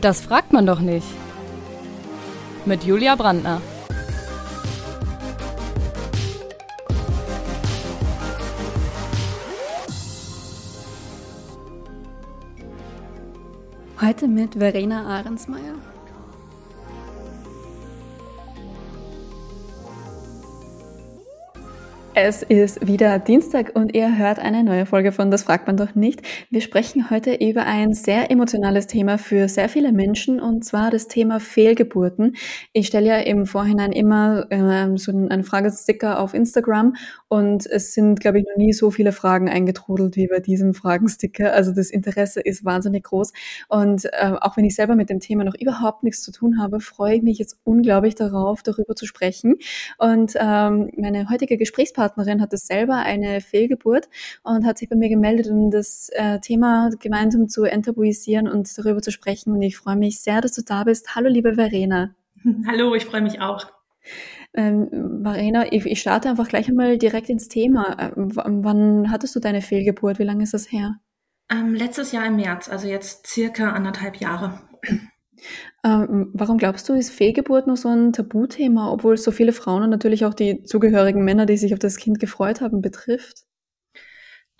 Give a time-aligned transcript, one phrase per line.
[0.00, 1.06] Das fragt man doch nicht.
[2.64, 3.60] Mit Julia Brandner.
[14.00, 15.74] Heute mit Verena Ahrensmeier.
[22.20, 25.94] Es ist wieder Dienstag und ihr hört eine neue Folge von Das fragt man doch
[25.94, 26.20] nicht.
[26.50, 31.06] Wir sprechen heute über ein sehr emotionales Thema für sehr viele Menschen und zwar das
[31.06, 32.34] Thema Fehlgeburten.
[32.72, 36.96] Ich stelle ja im Vorhinein immer ähm, so einen Fragesticker auf Instagram
[37.28, 41.52] und es sind, glaube ich, noch nie so viele Fragen eingetrudelt wie bei diesem Fragensticker.
[41.52, 43.32] Also das Interesse ist wahnsinnig groß
[43.68, 46.80] und äh, auch wenn ich selber mit dem Thema noch überhaupt nichts zu tun habe,
[46.80, 49.54] freue ich mich jetzt unglaublich darauf, darüber zu sprechen.
[49.98, 54.08] Und ähm, meine heutige Gesprächspartnerin Partnerin hatte selber eine Fehlgeburt
[54.42, 59.02] und hat sich bei mir gemeldet, um das äh, Thema gemeinsam zu enttabuisieren und darüber
[59.02, 59.52] zu sprechen.
[59.52, 61.14] Und ich freue mich sehr, dass du da bist.
[61.14, 62.14] Hallo, liebe Verena.
[62.66, 63.66] Hallo, ich freue mich auch.
[64.54, 68.12] Ähm, Verena, ich, ich, starte einfach gleich einmal direkt ins Thema.
[68.16, 70.18] Ähm, wann hattest du deine Fehlgeburt?
[70.18, 70.96] Wie lange ist das her?
[71.50, 74.60] Ähm, letztes Jahr im März, also jetzt circa anderthalb Jahre.
[75.84, 79.90] Ähm, warum glaubst du, ist Fehlgeburt noch so ein Tabuthema, obwohl so viele Frauen und
[79.90, 83.44] natürlich auch die zugehörigen Männer, die sich auf das Kind gefreut haben, betrifft?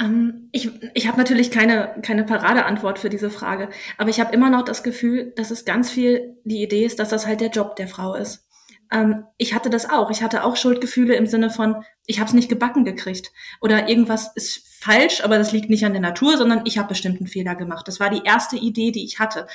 [0.01, 4.51] Ähm, ich ich habe natürlich keine, keine Paradeantwort für diese Frage, aber ich habe immer
[4.51, 7.77] noch das Gefühl, dass es ganz viel die Idee ist, dass das halt der Job
[7.77, 8.49] der Frau ist.
[8.91, 10.11] Ähm, ich hatte das auch.
[10.11, 14.33] Ich hatte auch Schuldgefühle im Sinne von, ich habe es nicht gebacken gekriegt oder irgendwas
[14.35, 17.55] ist falsch, aber das liegt nicht an der Natur, sondern ich habe bestimmt einen Fehler
[17.55, 17.89] gemacht.
[17.89, 19.47] Das war die erste Idee, die ich hatte.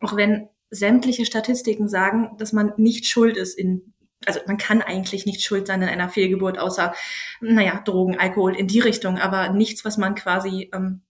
[0.00, 3.92] Auch wenn sämtliche Statistiken sagen, dass man nicht schuld ist in,
[4.24, 6.94] also man kann eigentlich nicht schuld sein in einer Fehlgeburt, außer,
[7.40, 11.02] naja, Drogen, Alkohol in die Richtung, aber nichts, was man quasi ähm,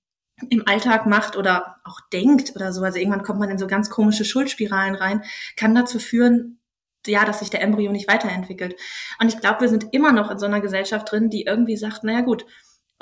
[0.50, 2.82] im Alltag macht oder auch denkt oder so.
[2.82, 5.22] Also irgendwann kommt man in so ganz komische Schuldspiralen rein,
[5.56, 6.58] kann dazu führen,
[7.06, 8.74] ja, dass sich der Embryo nicht weiterentwickelt.
[9.20, 12.03] Und ich glaube, wir sind immer noch in so einer Gesellschaft drin, die irgendwie sagt,
[12.03, 12.47] naja gut,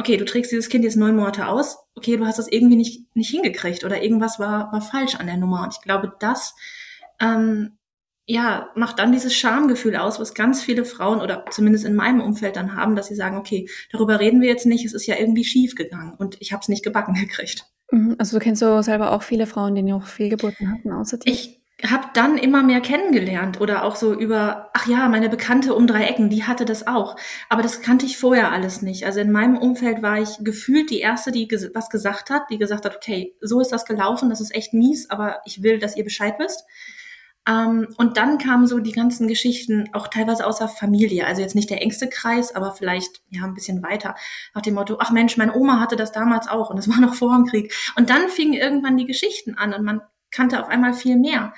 [0.00, 3.04] okay, du trägst dieses Kind jetzt neun Monate aus, okay, du hast das irgendwie nicht,
[3.14, 5.62] nicht hingekriegt oder irgendwas war, war falsch an der Nummer.
[5.62, 6.54] Und ich glaube, das
[7.20, 7.78] ähm,
[8.26, 12.56] ja, macht dann dieses Schamgefühl aus, was ganz viele Frauen oder zumindest in meinem Umfeld
[12.56, 15.44] dann haben, dass sie sagen, okay, darüber reden wir jetzt nicht, es ist ja irgendwie
[15.44, 17.66] schief gegangen und ich habe es nicht gebacken gekriegt.
[17.90, 21.32] Mhm, also du kennst so selber auch viele Frauen, die noch Fehlgeburten hatten, außer dir?
[21.32, 25.86] Ich habe dann immer mehr kennengelernt oder auch so über, ach ja, meine Bekannte um
[25.86, 27.16] drei Ecken, die hatte das auch.
[27.48, 29.06] Aber das kannte ich vorher alles nicht.
[29.06, 32.58] Also in meinem Umfeld war ich gefühlt die Erste, die ges was gesagt hat, die
[32.58, 35.96] gesagt hat, okay, so ist das gelaufen, das ist echt mies, aber ich will, dass
[35.96, 36.64] ihr Bescheid wisst.
[37.48, 41.26] Ähm, und dann kamen so die ganzen Geschichten, auch teilweise außer Familie.
[41.26, 44.14] Also jetzt nicht der engste Kreis, aber vielleicht ja ein bisschen weiter.
[44.54, 47.14] Nach dem Motto, ach Mensch, meine Oma hatte das damals auch und das war noch
[47.14, 47.72] vor dem Krieg.
[47.96, 51.54] Und dann fingen irgendwann die Geschichten an und man kannte auf einmal viel mehr.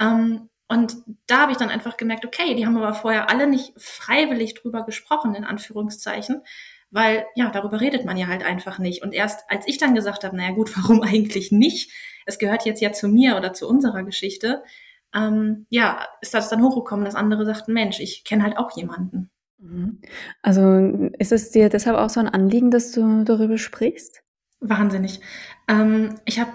[0.00, 3.72] Ähm, und da habe ich dann einfach gemerkt, okay, die haben aber vorher alle nicht
[3.76, 6.42] freiwillig drüber gesprochen, in Anführungszeichen,
[6.90, 9.02] weil ja, darüber redet man ja halt einfach nicht.
[9.02, 11.92] Und erst als ich dann gesagt habe, naja gut, warum eigentlich nicht?
[12.26, 14.64] Es gehört jetzt ja zu mir oder zu unserer Geschichte,
[15.14, 19.30] ähm, ja, ist das dann hochgekommen, dass andere sagten, Mensch, ich kenne halt auch jemanden.
[19.58, 20.00] Mhm.
[20.42, 24.22] Also ist es dir deshalb auch so ein Anliegen, dass du darüber sprichst?
[24.60, 25.20] Wahnsinnig.
[25.68, 26.50] Ähm, ich habe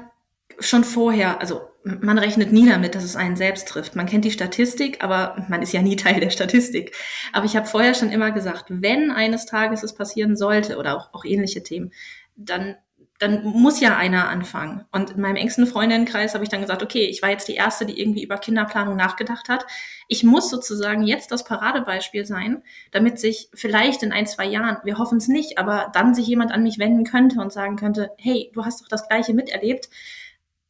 [0.61, 3.95] schon vorher, also man rechnet nie damit, dass es einen selbst trifft.
[3.95, 6.95] Man kennt die Statistik, aber man ist ja nie Teil der Statistik.
[7.33, 11.13] Aber ich habe vorher schon immer gesagt, wenn eines Tages es passieren sollte oder auch,
[11.13, 11.91] auch ähnliche Themen,
[12.35, 12.75] dann
[13.21, 14.83] dann muss ja einer anfangen.
[14.91, 17.85] Und in meinem engsten Freundinnenkreis habe ich dann gesagt, okay, ich war jetzt die Erste,
[17.85, 19.67] die irgendwie über Kinderplanung nachgedacht hat.
[20.07, 24.97] Ich muss sozusagen jetzt das Paradebeispiel sein, damit sich vielleicht in ein, zwei Jahren, wir
[24.97, 28.49] hoffen es nicht, aber dann sich jemand an mich wenden könnte und sagen könnte, hey,
[28.55, 29.89] du hast doch das Gleiche miterlebt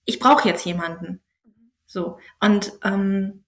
[0.06, 1.22] ich brauche jetzt jemanden.
[1.85, 2.17] So.
[2.39, 3.44] Und ähm,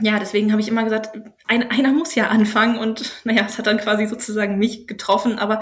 [0.00, 1.10] ja, deswegen habe ich immer gesagt,
[1.46, 5.60] ein, einer muss ja anfangen und naja, es hat dann quasi sozusagen mich getroffen, aber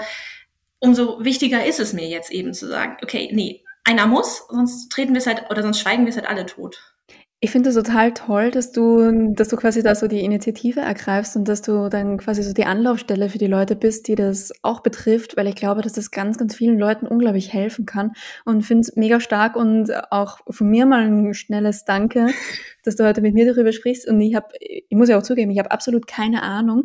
[0.79, 5.13] umso wichtiger ist es mir jetzt eben zu sagen, okay, nee, einer muss, sonst treten
[5.13, 6.95] wir es halt oder sonst schweigen wir es halt alle tot.
[7.41, 11.37] Ich finde es total toll, dass du, dass du quasi da so die Initiative ergreifst
[11.37, 14.81] und dass du dann quasi so die Anlaufstelle für die Leute bist, die das auch
[14.81, 18.11] betrifft, weil ich glaube, dass das ganz, ganz vielen Leuten unglaublich helfen kann
[18.43, 22.27] und finde es mega stark und auch von mir mal ein schnelles Danke,
[22.83, 25.49] dass du heute mit mir darüber sprichst und ich habe, ich muss ja auch zugeben,
[25.49, 26.83] ich habe absolut keine Ahnung.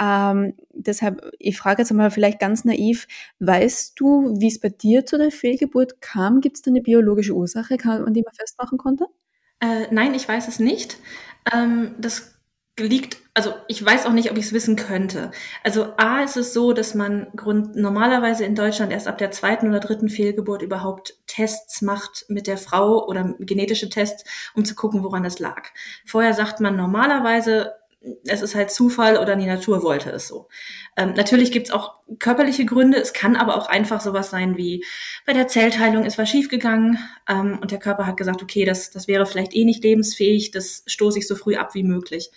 [0.00, 3.08] Ähm, deshalb, ich frage jetzt einmal vielleicht ganz naiv,
[3.40, 6.40] weißt du, wie es bei dir zu der Fehlgeburt kam?
[6.40, 9.06] Gibt es da eine biologische Ursache, an die man festmachen konnte?
[9.60, 10.98] Äh, nein, ich weiß es nicht.
[11.52, 12.36] Ähm, das
[12.78, 15.30] liegt, also ich weiß auch nicht, ob ich es wissen könnte.
[15.64, 19.68] Also A ist es so, dass man Grund, normalerweise in Deutschland erst ab der zweiten
[19.68, 24.24] oder dritten Fehlgeburt überhaupt Tests macht mit der Frau oder genetische Tests,
[24.54, 25.68] um zu gucken, woran das lag.
[26.04, 27.72] Vorher sagt man normalerweise,
[28.24, 30.48] es ist halt Zufall oder die Natur wollte es so.
[30.96, 34.84] Ähm, natürlich gibt's auch körperliche Gründe, es kann aber auch einfach sowas sein wie
[35.26, 36.98] bei der Zellteilung ist was schiefgegangen
[37.28, 40.84] ähm, und der Körper hat gesagt, okay, das, das wäre vielleicht eh nicht lebensfähig, das
[40.86, 42.30] stoße ich so früh ab wie möglich.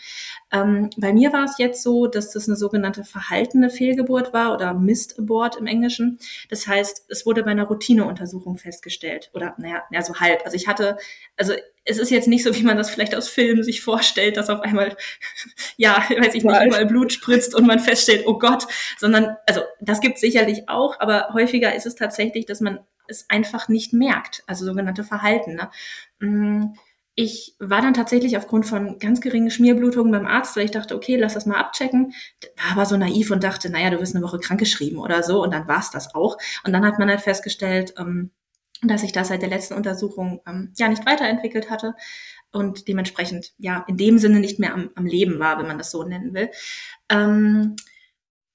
[0.51, 4.73] Ähm, bei mir war es jetzt so, dass das eine sogenannte verhaltene Fehlgeburt war oder
[4.73, 6.19] Missed Abort im Englischen.
[6.49, 10.43] Das heißt, es wurde bei einer Routineuntersuchung festgestellt oder naja, ja, so halb.
[10.45, 10.97] Also ich hatte,
[11.37, 11.53] also
[11.85, 14.61] es ist jetzt nicht so, wie man das vielleicht aus Filmen sich vorstellt, dass auf
[14.61, 14.95] einmal,
[15.77, 18.67] ja, weiß ich nicht, überall Blut spritzt und man feststellt, oh Gott,
[18.97, 23.69] sondern, also das gibt sicherlich auch, aber häufiger ist es tatsächlich, dass man es einfach
[23.69, 25.55] nicht merkt, also sogenannte Verhalten.
[26.19, 26.73] Ne?
[27.15, 31.17] Ich war dann tatsächlich aufgrund von ganz geringen Schmierblutungen beim Arzt, weil ich dachte, okay,
[31.17, 32.13] lass das mal abchecken.
[32.57, 35.43] War aber so naiv und dachte, naja, du wirst eine Woche krankgeschrieben oder so.
[35.43, 36.37] Und dann war es das auch.
[36.63, 38.31] Und dann hat man halt festgestellt, ähm,
[38.81, 41.95] dass sich das seit der letzten Untersuchung ähm, ja nicht weiterentwickelt hatte
[42.51, 45.91] und dementsprechend ja in dem Sinne nicht mehr am, am Leben war, wenn man das
[45.91, 46.49] so nennen will.
[47.09, 47.75] Ähm,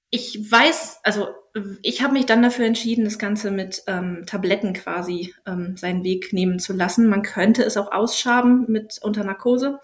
[0.09, 1.27] ich weiß, also
[1.81, 6.33] ich habe mich dann dafür entschieden, das Ganze mit ähm, Tabletten quasi ähm, seinen Weg
[6.33, 7.07] nehmen zu lassen.
[7.07, 9.79] Man könnte es auch ausschaben mit unter Narkose.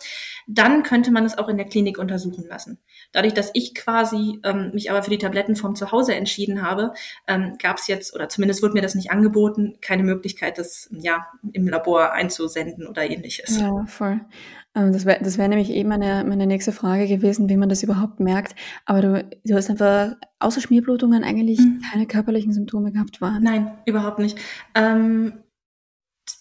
[0.47, 2.79] Dann könnte man es auch in der Klinik untersuchen lassen.
[3.11, 6.93] Dadurch, dass ich quasi ähm, mich aber für die Tablettenform zu Hause entschieden habe,
[7.27, 11.27] ähm, gab es jetzt, oder zumindest wurde mir das nicht angeboten, keine Möglichkeit, das ja
[11.53, 13.59] im Labor einzusenden oder ähnliches.
[13.59, 14.21] Ja, voll.
[14.75, 17.83] Ähm, das wäre das wär nämlich eben meine, meine nächste Frage gewesen, wie man das
[17.83, 18.55] überhaupt merkt.
[18.85, 21.81] Aber du, du hast einfach außer Schmierblutungen eigentlich mhm.
[21.91, 23.43] keine körperlichen Symptome gehabt, waren?
[23.43, 24.37] Nein, überhaupt nicht.
[24.75, 25.33] Ähm,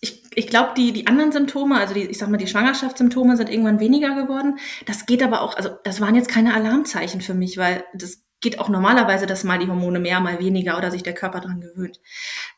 [0.01, 3.51] ich, ich glaube, die, die anderen Symptome, also die, ich sag mal, die Schwangerschaftssymptome sind
[3.51, 4.59] irgendwann weniger geworden.
[4.87, 8.59] Das geht aber auch, also das waren jetzt keine Alarmzeichen für mich, weil das geht
[8.59, 12.01] auch normalerweise, dass mal die Hormone mehr, mal weniger oder sich der Körper dran gewöhnt.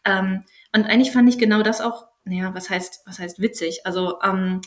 [0.04, 0.44] Ähm,
[0.74, 3.84] und eigentlich fand ich genau das auch, naja, was heißt, was heißt witzig?
[3.84, 4.60] Also ähm,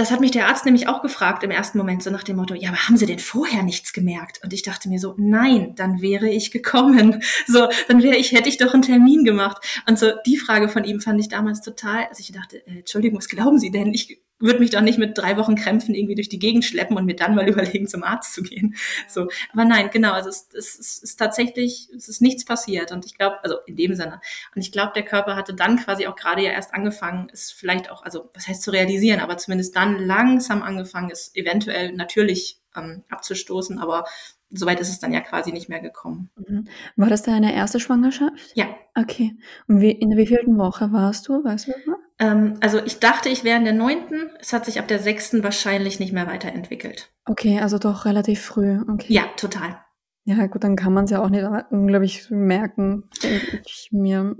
[0.00, 2.54] das hat mich der Arzt nämlich auch gefragt im ersten Moment, so nach dem Motto,
[2.54, 4.40] ja, aber haben Sie denn vorher nichts gemerkt?
[4.42, 7.22] Und ich dachte mir so, nein, dann wäre ich gekommen.
[7.48, 9.58] So, dann wäre ich, hätte ich doch einen Termin gemacht.
[9.88, 13.18] Und so die Frage von ihm fand ich damals total, also ich dachte, äh, Entschuldigung,
[13.18, 13.92] was glauben Sie denn?
[13.92, 17.06] Ich würde mich doch nicht mit drei Wochen Krämpfen irgendwie durch die Gegend schleppen und
[17.06, 18.76] mir dann mal überlegen, zum Arzt zu gehen.
[19.08, 23.04] So, aber nein, genau, also es, es, es ist tatsächlich, es ist nichts passiert und
[23.04, 24.20] ich glaube, also in dem Sinne.
[24.54, 27.90] Und ich glaube, der Körper hatte dann quasi auch gerade ja erst angefangen, es vielleicht
[27.90, 33.04] auch, also was heißt zu realisieren, aber zumindest dann langsam angefangen, es eventuell natürlich ähm,
[33.08, 34.04] abzustoßen, aber
[34.50, 36.30] soweit ist es dann ja quasi nicht mehr gekommen.
[36.36, 36.66] Mhm.
[36.96, 38.52] War das deine erste Schwangerschaft?
[38.54, 38.66] Ja.
[38.94, 39.36] Okay.
[39.66, 41.44] Und wie, in der wievielten Woche warst du?
[41.44, 41.72] Weißt du?
[42.18, 44.30] Ähm, also ich dachte, ich wäre in der neunten.
[44.40, 47.10] Es hat sich ab der sechsten wahrscheinlich nicht mehr weiterentwickelt.
[47.24, 48.80] Okay, also doch relativ früh.
[48.88, 49.12] Okay.
[49.12, 49.78] Ja, total.
[50.24, 54.36] Ja, gut, dann kann man es ja auch nicht unglaublich merken, denke ich mir.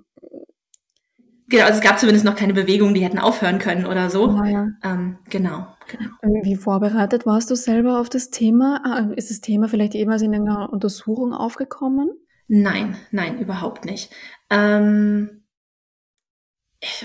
[1.48, 4.30] Genau, also es gab zumindest noch keine Bewegungen, die hätten aufhören können oder so.
[4.30, 4.66] Oh, ja.
[4.82, 6.42] ähm, genau, genau.
[6.42, 8.80] Wie vorbereitet warst du selber auf das Thema?
[8.84, 12.10] Ah, ist das Thema vielleicht jemals in einer Untersuchung aufgekommen?
[12.48, 14.12] Nein, nein, überhaupt nicht.
[14.50, 15.35] Ähm,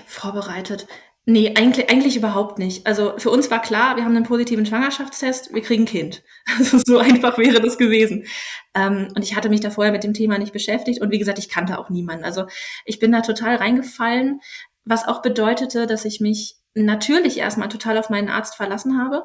[0.06, 0.88] vorbereitet.
[1.26, 2.88] Nee, eigentlich, eigentlich überhaupt nicht.
[2.88, 6.24] Also für uns war klar, wir haben einen positiven Schwangerschaftstest, wir kriegen ein Kind.
[6.58, 8.26] Also so einfach wäre das gewesen.
[8.74, 11.38] Ähm, und ich hatte mich da vorher mit dem Thema nicht beschäftigt und wie gesagt,
[11.38, 12.26] ich kannte auch niemanden.
[12.26, 12.46] Also
[12.86, 14.42] ich bin da total reingefallen,
[14.84, 19.24] was auch bedeutete, dass ich mich natürlich erstmal total auf meinen Arzt verlassen habe.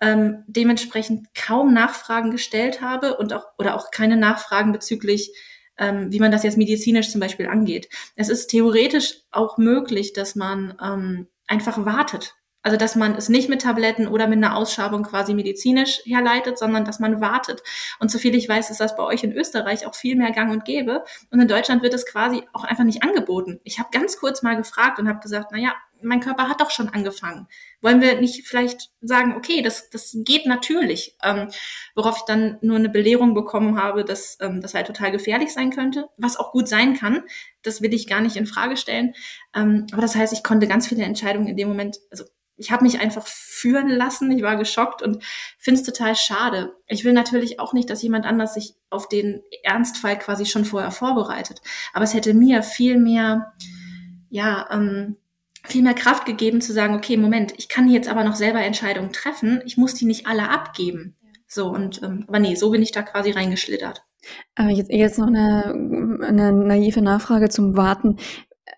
[0.00, 5.32] Ähm, dementsprechend kaum Nachfragen gestellt habe und auch oder auch keine Nachfragen bezüglich
[5.78, 7.88] ähm, wie man das jetzt medizinisch zum Beispiel angeht.
[8.16, 12.34] Es ist theoretisch auch möglich, dass man ähm, einfach wartet.
[12.64, 16.86] Also dass man es nicht mit Tabletten oder mit einer Ausschabung quasi medizinisch herleitet, sondern
[16.86, 17.62] dass man wartet.
[18.00, 20.64] Und soviel ich weiß, ist das bei euch in Österreich auch viel mehr gang und
[20.64, 21.04] gäbe.
[21.30, 23.60] Und in Deutschland wird es quasi auch einfach nicht angeboten.
[23.64, 25.74] Ich habe ganz kurz mal gefragt und habe gesagt, na ja,
[26.04, 27.48] mein Körper hat doch schon angefangen.
[27.80, 31.48] Wollen wir nicht vielleicht sagen, okay, das, das geht natürlich, ähm,
[31.94, 35.70] worauf ich dann nur eine Belehrung bekommen habe, dass ähm, das halt total gefährlich sein
[35.70, 37.22] könnte, was auch gut sein kann.
[37.62, 39.14] Das will ich gar nicht in Frage stellen.
[39.54, 42.24] Ähm, aber das heißt, ich konnte ganz viele Entscheidungen in dem Moment, also
[42.56, 44.30] ich habe mich einfach führen lassen.
[44.30, 45.24] Ich war geschockt und
[45.58, 46.74] finde es total schade.
[46.86, 50.90] Ich will natürlich auch nicht, dass jemand anders sich auf den Ernstfall quasi schon vorher
[50.90, 51.60] vorbereitet.
[51.92, 53.54] Aber es hätte mir viel mehr,
[54.30, 55.16] ja, ähm,
[55.64, 59.12] viel mehr Kraft gegeben zu sagen, okay, Moment, ich kann jetzt aber noch selber Entscheidungen
[59.12, 61.16] treffen, ich muss die nicht alle abgeben.
[61.46, 64.04] So, und ähm, aber nee, so bin ich da quasi reingeschlittert.
[64.54, 65.74] Aber jetzt, jetzt noch eine,
[66.26, 68.16] eine naive Nachfrage zum Warten.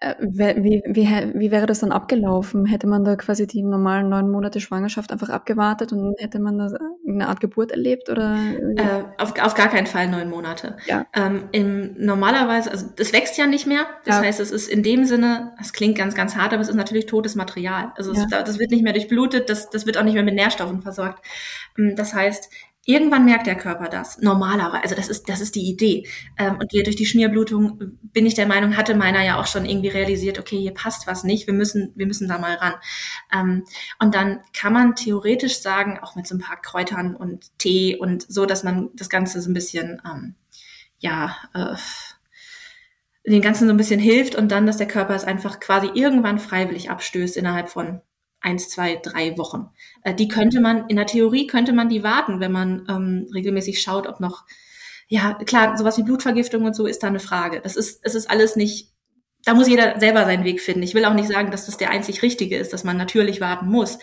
[0.07, 2.67] Äh, wie, wie, wie wäre das dann abgelaufen?
[2.67, 6.69] Hätte man da quasi die normalen neun Monate Schwangerschaft einfach abgewartet und hätte man da
[7.07, 8.09] eine Art Geburt erlebt?
[8.09, 8.37] Oder?
[8.77, 10.77] Äh, auf, auf gar keinen Fall neun Monate.
[10.87, 11.07] Ja.
[11.15, 13.87] Ähm, im, normalerweise, also das wächst ja nicht mehr.
[14.05, 14.23] Das ja.
[14.23, 17.07] heißt, es ist in dem Sinne, es klingt ganz, ganz hart, aber es ist natürlich
[17.07, 17.93] totes Material.
[17.97, 18.23] Also ja.
[18.23, 21.25] es, das wird nicht mehr durchblutet, das, das wird auch nicht mehr mit Nährstoffen versorgt.
[21.79, 22.51] Ähm, das heißt,
[22.89, 24.83] Irgendwann merkt der Körper das, normalerweise.
[24.85, 26.07] Also das ist, das ist die Idee.
[26.39, 29.89] Ähm, und durch die Schmierblutung, bin ich der Meinung, hatte meiner ja auch schon irgendwie
[29.89, 32.75] realisiert, okay, hier passt was nicht, wir müssen, wir müssen da mal ran.
[33.35, 33.65] Ähm,
[33.99, 38.25] und dann kann man theoretisch sagen, auch mit so ein paar Kräutern und Tee und
[38.31, 40.37] so, dass man das Ganze so ein bisschen, ähm,
[41.01, 41.75] ja, äh,
[43.29, 46.39] den Ganzen so ein bisschen hilft und dann, dass der Körper es einfach quasi irgendwann
[46.39, 48.01] freiwillig abstößt innerhalb von
[48.47, 49.71] eins, zwei, drei Wochen.
[50.03, 53.83] Äh, die könnte man, in der Theorie könnte man die warten, wenn man ähm, regelmäßig
[53.83, 54.45] schaut, ob noch,
[55.09, 57.61] ja, klar, sowas wie Blutvergiftung und so ist da eine Frage.
[57.61, 58.93] Das ist, es ist alles nicht,
[59.45, 60.83] da muss jeder selber seinen Weg finden.
[60.83, 63.69] Ich will auch nicht sagen, dass das der einzig Richtige ist, dass man natürlich warten
[63.69, 63.99] muss.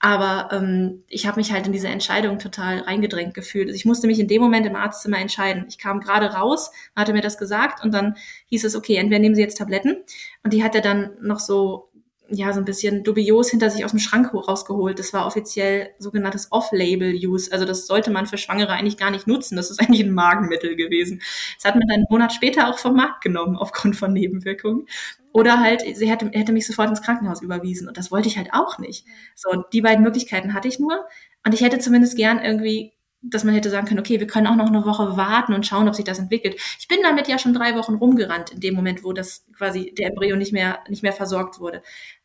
[0.00, 3.66] Aber ähm, ich habe mich halt in diese Entscheidung total reingedrängt gefühlt.
[3.66, 5.66] Also ich musste mich in dem Moment im Arztzimmer entscheiden.
[5.68, 9.34] Ich kam gerade raus, hatte mir das gesagt und dann hieß es, okay, entweder nehmen
[9.34, 9.96] Sie jetzt Tabletten.
[10.44, 11.87] Und die hat er dann noch so
[12.30, 14.98] ja, so ein bisschen dubios hinter sich aus dem Schrank rausgeholt.
[14.98, 17.50] Das war offiziell sogenanntes Off-Label-Use.
[17.52, 19.56] Also das sollte man für Schwangere eigentlich gar nicht nutzen.
[19.56, 21.22] Das ist eigentlich ein Magenmittel gewesen.
[21.56, 24.86] Das hat man dann einen Monat später auch vom Markt genommen aufgrund von Nebenwirkungen.
[25.32, 27.88] Oder halt, sie hätte, hätte mich sofort ins Krankenhaus überwiesen.
[27.88, 29.06] Und das wollte ich halt auch nicht.
[29.34, 31.06] So, die beiden Möglichkeiten hatte ich nur.
[31.46, 34.54] Und ich hätte zumindest gern irgendwie dass man hätte sagen können, okay, wir können auch
[34.54, 36.56] noch eine Woche warten und schauen, ob sich das entwickelt.
[36.78, 40.10] Ich bin damit ja schon drei Wochen rumgerannt in dem Moment, wo das quasi der
[40.10, 41.82] Embryo nicht mehr nicht mehr versorgt wurde.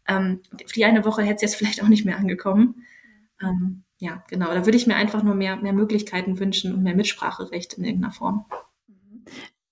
[0.08, 0.42] Ähm,
[0.76, 2.86] die eine Woche hätte es jetzt vielleicht auch nicht mehr angekommen.
[3.42, 4.48] Ähm, ja, genau.
[4.48, 8.14] Da würde ich mir einfach nur mehr mehr Möglichkeiten wünschen und mehr Mitspracherecht in irgendeiner
[8.14, 8.46] Form.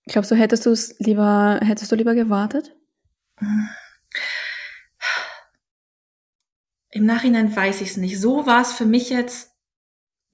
[0.06, 2.76] Glaubst du, hättest du es lieber hättest du lieber gewartet?
[6.92, 8.20] Im Nachhinein weiß ich es nicht.
[8.20, 9.52] So war es für mich jetzt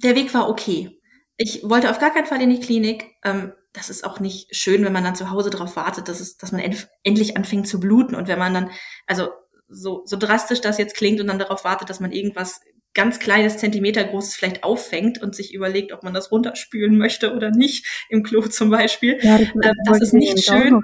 [0.04, 1.00] der Weg war okay.
[1.38, 3.16] Ich wollte auf gar keinen Fall in die Klinik.
[3.24, 6.38] Ähm, das ist auch nicht schön, wenn man dann zu Hause darauf wartet, dass, es,
[6.38, 8.16] dass man end endlich anfängt zu bluten.
[8.16, 8.72] Und wenn man dann,
[9.06, 9.30] also
[9.68, 12.62] so, so drastisch das jetzt klingt und dann darauf wartet, dass man irgendwas
[12.94, 17.52] ganz kleines Zentimeter großes vielleicht auffängt und sich überlegt, ob man das runterspülen möchte oder
[17.52, 19.20] nicht, im Klo zum Beispiel.
[19.22, 20.82] Ja, das, äh, das ist nicht schön.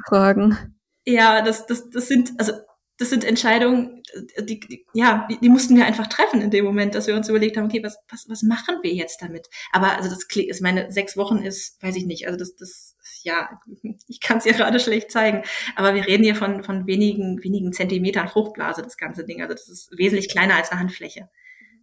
[1.05, 2.53] Ja, das, das, das sind, also
[2.97, 4.03] das sind Entscheidungen,
[4.39, 7.27] die, die, ja, die, die mussten wir einfach treffen in dem Moment, dass wir uns
[7.27, 9.47] überlegt haben, okay, was, was, was machen wir jetzt damit?
[9.71, 12.95] Aber also das klingt, ist meine sechs Wochen ist, weiß ich nicht, also das, das,
[13.24, 13.60] ja,
[14.08, 15.44] ich kann es ja gerade schlecht zeigen,
[15.75, 19.42] aber wir reden hier von, von wenigen, wenigen Zentimetern Fruchtblase, das ganze Ding.
[19.42, 21.30] Also das ist wesentlich kleiner als eine Handfläche.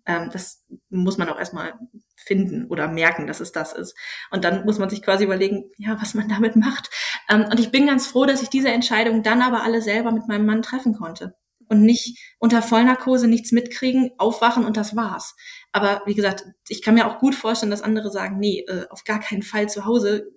[0.07, 1.75] Ähm, das muss man auch erstmal
[2.17, 3.97] finden oder merken, dass es das ist.
[4.31, 6.91] Und dann muss man sich quasi überlegen, ja, was man damit macht.
[7.29, 10.29] Ähm, und ich bin ganz froh, dass ich diese Entscheidung dann aber alle selber mit
[10.29, 11.35] meinem Mann treffen konnte.
[11.69, 15.37] Und nicht unter Vollnarkose nichts mitkriegen, aufwachen und das war's.
[15.71, 19.05] Aber wie gesagt, ich kann mir auch gut vorstellen, dass andere sagen, nee, äh, auf
[19.05, 20.33] gar keinen Fall zu Hause.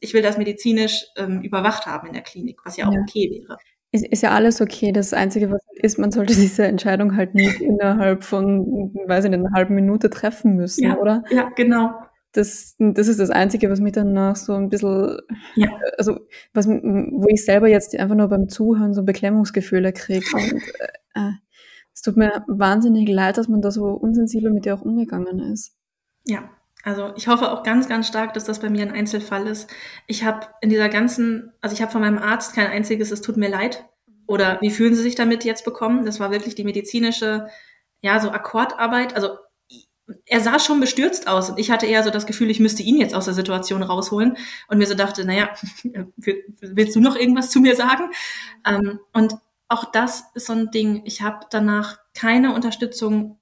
[0.00, 3.00] Ich will das medizinisch ähm, überwacht haben in der Klinik, was ja auch ja.
[3.00, 3.58] okay wäre.
[3.92, 4.92] Ist, ist ja alles okay.
[4.92, 9.40] Das Einzige, was ist, man sollte diese Entscheidung halt nicht innerhalb von, weiß ich nicht,
[9.40, 11.22] einer halben Minute treffen müssen, ja, oder?
[11.30, 11.90] Ja, genau.
[12.32, 15.18] Das, das ist das Einzige, was mich danach so ein bisschen,
[15.56, 15.68] ja.
[15.98, 16.20] also
[16.54, 20.24] was, wo ich selber jetzt einfach nur beim Zuhören so Beklemmungsgefühle kriege.
[20.34, 20.62] Und
[21.14, 21.32] äh,
[21.92, 25.76] es tut mir wahnsinnig leid, dass man da so unsensibel mit dir auch umgegangen ist.
[26.24, 26.48] Ja,
[26.82, 29.70] also ich hoffe auch ganz, ganz stark, dass das bei mir ein Einzelfall ist.
[30.06, 33.36] Ich habe in dieser ganzen, also ich habe von meinem Arzt kein einziges, es tut
[33.36, 33.84] mir leid.
[34.26, 36.06] Oder wie fühlen Sie sich damit jetzt bekommen?
[36.06, 37.48] Das war wirklich die medizinische,
[38.00, 39.14] ja, so Akkordarbeit.
[39.14, 39.38] Also
[40.26, 42.96] er sah schon bestürzt aus und ich hatte eher so das Gefühl, ich müsste ihn
[42.96, 44.36] jetzt aus der Situation rausholen
[44.68, 45.50] und mir so dachte, naja,
[46.16, 48.10] willst du noch irgendwas zu mir sagen?
[48.66, 49.36] Ähm, und
[49.68, 51.02] auch das ist so ein Ding.
[51.04, 53.39] Ich habe danach keine Unterstützung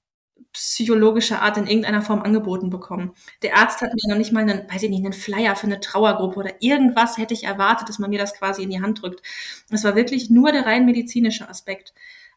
[0.53, 3.13] psychologischer Art in irgendeiner Form angeboten bekommen.
[3.43, 5.81] Der Arzt hat mir noch nicht mal einen, weiß ich nicht, einen Flyer für eine
[5.81, 9.23] Trauergruppe oder irgendwas hätte ich erwartet, dass man mir das quasi in die Hand drückt.
[9.71, 11.93] Es war wirklich nur der rein medizinische Aspekt.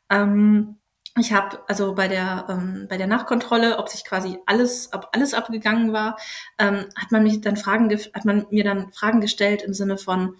[0.09, 0.77] Ähm,
[1.19, 5.33] ich habe also bei der ähm, bei der Nachkontrolle, ob sich quasi alles, ob alles
[5.33, 6.17] abgegangen war,
[6.57, 10.35] ähm, hat man mich dann Fragen, hat man mir dann Fragen gestellt im Sinne von,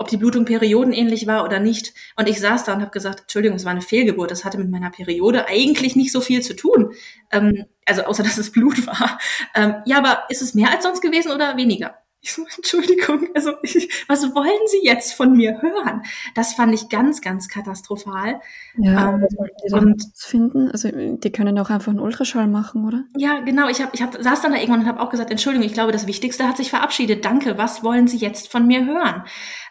[0.00, 1.92] ob die Blutung periodenähnlich war oder nicht.
[2.16, 4.30] Und ich saß da und habe gesagt, Entschuldigung, es war eine Fehlgeburt.
[4.30, 6.94] Das hatte mit meiner Periode eigentlich nicht so viel zu tun.
[7.30, 9.18] Ähm, also außer dass es Blut war.
[9.54, 11.98] Ähm, ja, aber ist es mehr als sonst gewesen oder weniger?
[12.22, 16.02] Ich so, Entschuldigung, also ich, was wollen Sie jetzt von mir hören?
[16.34, 18.40] Das fand ich ganz, ganz katastrophal.
[18.76, 20.70] Ja, ähm, was und finden?
[20.70, 23.04] Also die können auch einfach einen Ultraschall machen, oder?
[23.16, 23.68] Ja, genau.
[23.70, 25.92] Ich hab, ich hab, saß dann da irgendwann und habe auch gesagt, Entschuldigung, ich glaube,
[25.92, 27.24] das Wichtigste hat sich verabschiedet.
[27.24, 27.56] Danke.
[27.56, 29.24] Was wollen Sie jetzt von mir hören?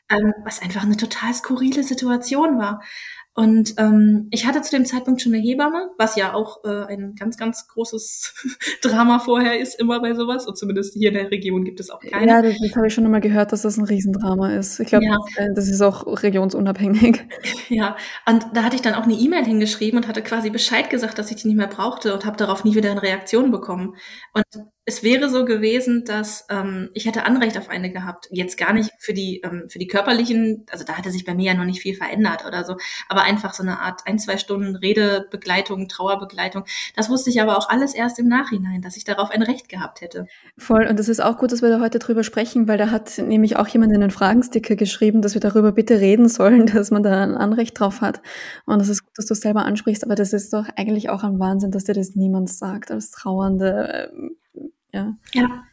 [0.10, 2.82] ähm, was einfach eine total skurrile Situation war.
[3.36, 7.16] Und ähm, ich hatte zu dem Zeitpunkt schon eine Hebamme, was ja auch äh, ein
[7.16, 8.34] ganz, ganz großes
[8.82, 10.46] Drama vorher ist, immer bei sowas.
[10.48, 12.28] Und zumindest hier in der Region gibt es auch keine.
[12.28, 14.80] Ja, das, das habe ich schon einmal gehört, dass das ein Riesendrama ist.
[14.80, 15.16] Ich glaube, ja.
[15.16, 17.22] das, äh, das, ist auch regionsunabhängig.
[17.70, 17.96] Ja,
[18.28, 21.30] und da hatte ich dann auch eine E-Mail hingeschrieben und hatte quasi Bescheid gesagt, dass
[21.30, 23.96] ich die nicht mehr brauchte und habe darauf nie wieder eine Reaktion bekommen.
[24.34, 28.28] Und es wäre so gewesen, dass ähm, ich hätte Anrecht auf eine gehabt.
[28.32, 31.52] Jetzt gar nicht für die ähm, für die körperlichen, also da hatte sich bei mir
[31.52, 32.76] ja noch nicht viel verändert oder so,
[33.08, 36.66] aber einfach so eine Art ein zwei Stunden Redebegleitung, Trauerbegleitung.
[36.96, 40.02] Das wusste ich aber auch alles erst im Nachhinein, dass ich darauf ein Recht gehabt
[40.02, 40.26] hätte.
[40.58, 43.20] Voll und es ist auch gut, dass wir da heute drüber sprechen, weil da hat
[43.20, 47.04] nämlich auch jemand in den Fragensticker geschrieben, dass wir darüber bitte reden sollen, dass man
[47.04, 48.24] da ein Anrecht drauf hat.
[48.66, 51.24] Und das ist gut, dass du es selber ansprichst, aber das ist doch eigentlich auch
[51.24, 54.36] ein Wahnsinn, dass dir das niemand sagt als Trauernde ähm,
[54.94, 55.18] ja.
[55.34, 55.64] Ja.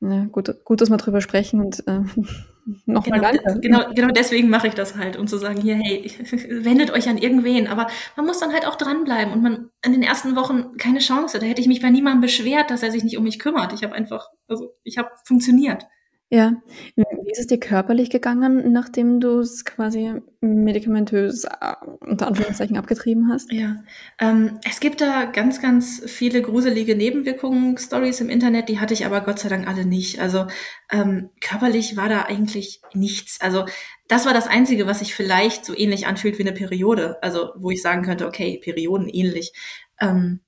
[0.00, 2.00] Ja, gut, gut, dass wir drüber sprechen und äh,
[2.86, 3.60] nochmal genau, danke.
[3.60, 6.10] Genau, genau deswegen mache ich das halt, um zu sagen, hier, hey,
[6.64, 7.68] wendet euch an irgendwen.
[7.68, 7.86] Aber
[8.16, 11.38] man muss dann halt auch dranbleiben und man in den ersten Wochen keine Chance.
[11.38, 13.72] Da hätte ich mich bei niemandem beschwert, dass er sich nicht um mich kümmert.
[13.74, 15.86] Ich habe einfach, also ich habe funktioniert.
[16.32, 16.54] Ja.
[16.96, 23.30] Wie ist es dir körperlich gegangen, nachdem du es quasi medikamentös äh, unter Anführungszeichen abgetrieben
[23.30, 23.52] hast?
[23.52, 23.84] Ja,
[24.18, 29.20] ähm, es gibt da ganz, ganz viele gruselige Nebenwirkungen-Stories im Internet, die hatte ich aber
[29.20, 30.20] Gott sei Dank alle nicht.
[30.20, 30.46] Also
[30.90, 33.38] ähm, körperlich war da eigentlich nichts.
[33.42, 33.66] Also
[34.08, 37.22] das war das Einzige, was sich vielleicht so ähnlich anfühlt wie eine Periode.
[37.22, 39.52] Also wo ich sagen könnte, okay, Perioden ähnlich.
[40.00, 40.40] Ähm,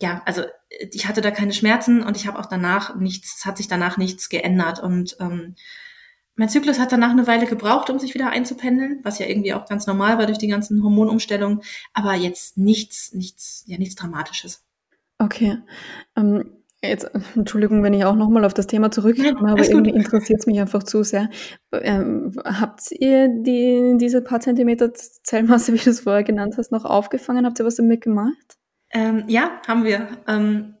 [0.00, 3.56] ja, also ich hatte da keine Schmerzen und ich habe auch danach nichts, es hat
[3.58, 4.80] sich danach nichts geändert.
[4.80, 5.54] Und ähm,
[6.36, 9.66] mein Zyklus hat danach eine Weile gebraucht, um sich wieder einzupendeln, was ja irgendwie auch
[9.66, 11.60] ganz normal war durch die ganzen Hormonumstellungen,
[11.92, 14.64] aber jetzt nichts, nichts, ja, nichts Dramatisches.
[15.18, 15.58] Okay.
[16.16, 16.50] Ähm,
[16.82, 20.58] jetzt, Entschuldigung, wenn ich auch nochmal auf das Thema zurückkomme, aber irgendwie interessiert es mich
[20.60, 21.28] einfach zu sehr.
[21.72, 26.86] Ähm, habt ihr die, diese paar Zentimeter Zellmasse, wie du es vorher genannt hast, noch
[26.86, 27.44] aufgefangen?
[27.44, 28.56] Habt ihr was damit gemacht?
[28.90, 30.08] Ähm, ja, haben wir.
[30.26, 30.76] Ähm,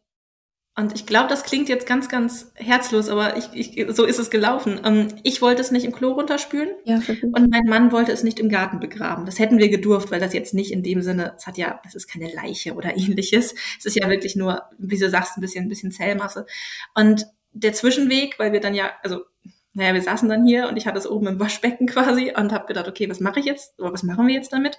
[0.76, 4.30] und ich glaube, das klingt jetzt ganz, ganz herzlos, aber ich, ich, so ist es
[4.30, 4.80] gelaufen.
[4.84, 7.00] Ähm, ich wollte es nicht im Klo runterspülen ja,
[7.32, 9.26] und mein Mann wollte es nicht im Garten begraben.
[9.26, 11.94] Das hätten wir gedurft, weil das jetzt nicht in dem Sinne, es hat ja, das
[11.94, 13.54] ist keine Leiche oder ähnliches.
[13.78, 16.46] Es ist ja wirklich nur, wie du sagst, ein bisschen, ein bisschen Zellmasse.
[16.94, 19.24] Und der Zwischenweg, weil wir dann ja, also
[19.72, 22.66] naja, wir saßen dann hier und ich hatte es oben im Waschbecken quasi und habe
[22.66, 23.78] gedacht, okay, was mache ich jetzt?
[23.78, 24.78] Oder was machen wir jetzt damit?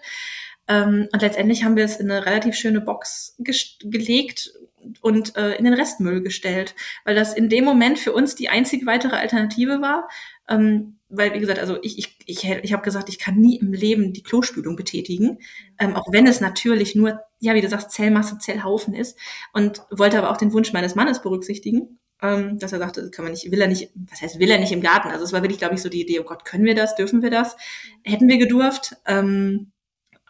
[0.68, 3.38] Ähm, und letztendlich haben wir es in eine relativ schöne Box
[3.84, 4.54] gelegt
[5.02, 8.86] und äh, in den Restmüll gestellt, weil das in dem Moment für uns die einzige
[8.86, 10.10] weitere Alternative war.
[10.50, 13.74] Ähm, weil, wie gesagt, also ich, ich, ich, ich habe gesagt, ich kann nie im
[13.74, 15.40] Leben die Klospülung betätigen,
[15.78, 19.18] ähm, auch wenn es natürlich nur, ja, wie du sagst, Zellmasse, Zellhaufen ist
[19.52, 23.34] und wollte aber auch den Wunsch meines Mannes berücksichtigen, ähm, dass er sagte, kann man
[23.34, 25.10] nicht, will er nicht, was heißt, will er nicht im Garten?
[25.10, 27.22] Also es war wirklich, glaube ich, so die Idee, oh Gott, können wir das, dürfen
[27.22, 27.58] wir das?
[28.04, 29.72] Hätten wir gedurft, ähm,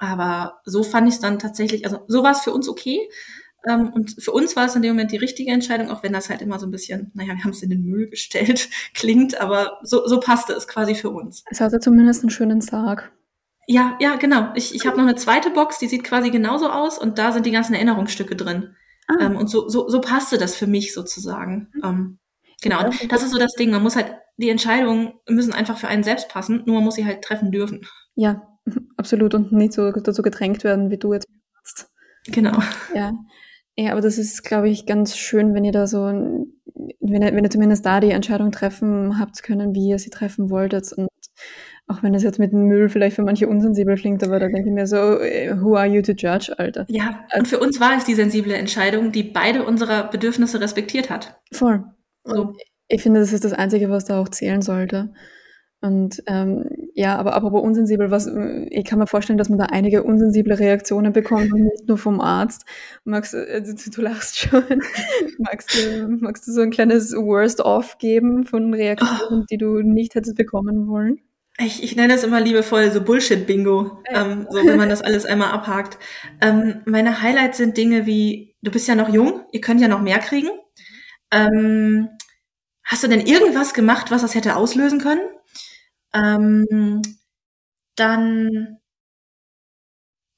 [0.02, 3.08] aber so fand ich es dann tatsächlich, also so war es für uns okay.
[3.70, 6.32] Ähm, und für uns war es in dem Moment die richtige Entscheidung, auch wenn das
[6.32, 9.78] halt immer so ein bisschen, naja, wir haben es in den Müll gestellt, klingt, aber
[9.84, 11.44] so, so passte es quasi für uns.
[11.52, 13.12] Es hatte zumindest einen schönen Sarg.
[13.68, 14.52] Ja, ja, genau.
[14.56, 17.46] Ich, ich habe noch eine zweite Box, die sieht quasi genauso aus und da sind
[17.46, 18.76] die ganzen Erinnerungsstücke drin.
[19.08, 19.18] Ah.
[19.22, 21.70] Ähm, und so, so, so passte das für mich sozusagen.
[21.76, 21.82] Mhm.
[21.84, 22.20] Ähm,
[22.64, 23.70] genau, und das ist so das Ding.
[23.70, 27.06] Man muss halt, die Entscheidungen müssen einfach für einen selbst passen, nur man muss sie
[27.06, 27.86] halt treffen dürfen.
[28.16, 28.51] Ja,
[28.98, 29.34] absolut.
[29.34, 31.90] Und nicht so dazu gedrängt werden, wie du jetzt machst.
[32.28, 32.58] Genau.
[32.96, 33.14] Ja.
[33.78, 37.44] Ja, aber das ist, glaube ich, ganz schön, wenn ihr da so, wenn ihr, wenn
[37.44, 40.92] ihr zumindest da die Entscheidung treffen habt können, wie ihr sie treffen wolltet.
[40.92, 41.08] Und
[41.88, 44.70] auch wenn es jetzt mit dem Müll vielleicht für manche unsensibel klingt, aber da denke
[44.70, 46.86] ich mir so, who are you to judge, Alter?
[46.90, 51.40] Ja, und für uns war es die sensible Entscheidung, die beide unserer Bedürfnisse respektiert hat.
[51.54, 51.84] Voll.
[52.24, 52.54] So.
[52.88, 55.14] Ich finde, das ist das Einzige, was da auch zählen sollte.
[55.82, 58.30] Und ähm, ja, aber apropos unsensibel, was
[58.70, 62.66] ich kann mir vorstellen, dass man da einige unsensible Reaktionen bekommt nicht nur vom Arzt.
[63.04, 64.64] Magst äh, du, du lachst schon.
[65.40, 70.38] magst, du, magst du so ein kleines Worst-Off geben von Reaktionen, die du nicht hättest
[70.38, 71.20] bekommen wollen?
[71.58, 75.52] Ich, ich nenne es immer liebevoll so Bullshit-Bingo, ähm, so wenn man das alles einmal
[75.52, 75.98] abhakt.
[76.42, 80.02] Ähm, meine Highlights sind Dinge wie, du bist ja noch jung, ihr könnt ja noch
[80.02, 80.50] mehr kriegen.
[81.32, 82.10] Ähm,
[82.84, 85.22] hast du denn irgendwas gemacht, was das hätte auslösen können?
[86.14, 87.02] Ähm,
[87.96, 88.82] dann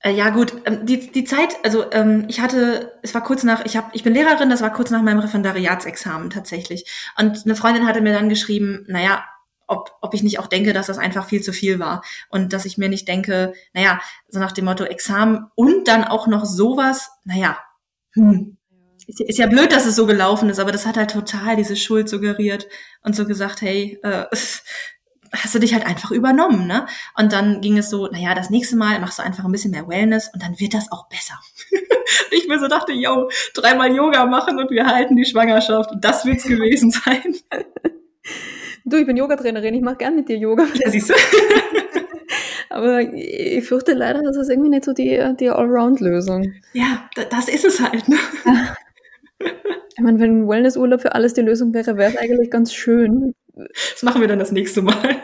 [0.04, 3.66] äh, ja gut, ähm, die, die Zeit, also ähm, ich hatte, es war kurz nach,
[3.66, 6.86] ich habe, ich bin Lehrerin, das war kurz nach meinem Referendariatsexamen tatsächlich.
[7.18, 9.24] Und eine Freundin hatte mir dann geschrieben, naja,
[9.66, 12.04] ob, ob ich nicht auch denke, dass das einfach viel zu viel war.
[12.30, 16.28] Und dass ich mir nicht denke, naja, so nach dem Motto Examen und dann auch
[16.28, 17.58] noch sowas, naja,
[18.14, 18.58] hm.
[19.06, 21.76] Ist, ist ja blöd, dass es so gelaufen ist, aber das hat halt total diese
[21.76, 22.68] Schuld suggeriert
[23.02, 24.26] und so gesagt, hey, äh,
[25.34, 26.86] hast du dich halt einfach übernommen, ne?
[27.18, 29.88] Und dann ging es so, naja, das nächste Mal machst du einfach ein bisschen mehr
[29.88, 31.40] Wellness und dann wird das auch besser.
[32.32, 35.90] ich mir so dachte, yo, dreimal Yoga machen und wir halten die Schwangerschaft.
[36.00, 37.36] Das wird's gewesen sein.
[38.86, 40.68] Du, ich bin Yogatrainerin, ich mache gern mit dir Yoga.
[40.76, 41.14] Ja, siehst du.
[42.70, 46.54] Aber ich fürchte leider, das ist irgendwie nicht so die, die Allround-Lösung.
[46.74, 48.08] Ja, das ist es halt.
[48.10, 48.18] Ne?
[49.96, 53.36] Ich meine, wenn ein Wellnessurlaub für alles die Lösung wäre, wäre es eigentlich ganz schön.
[53.54, 55.22] Das machen wir dann das nächste Mal.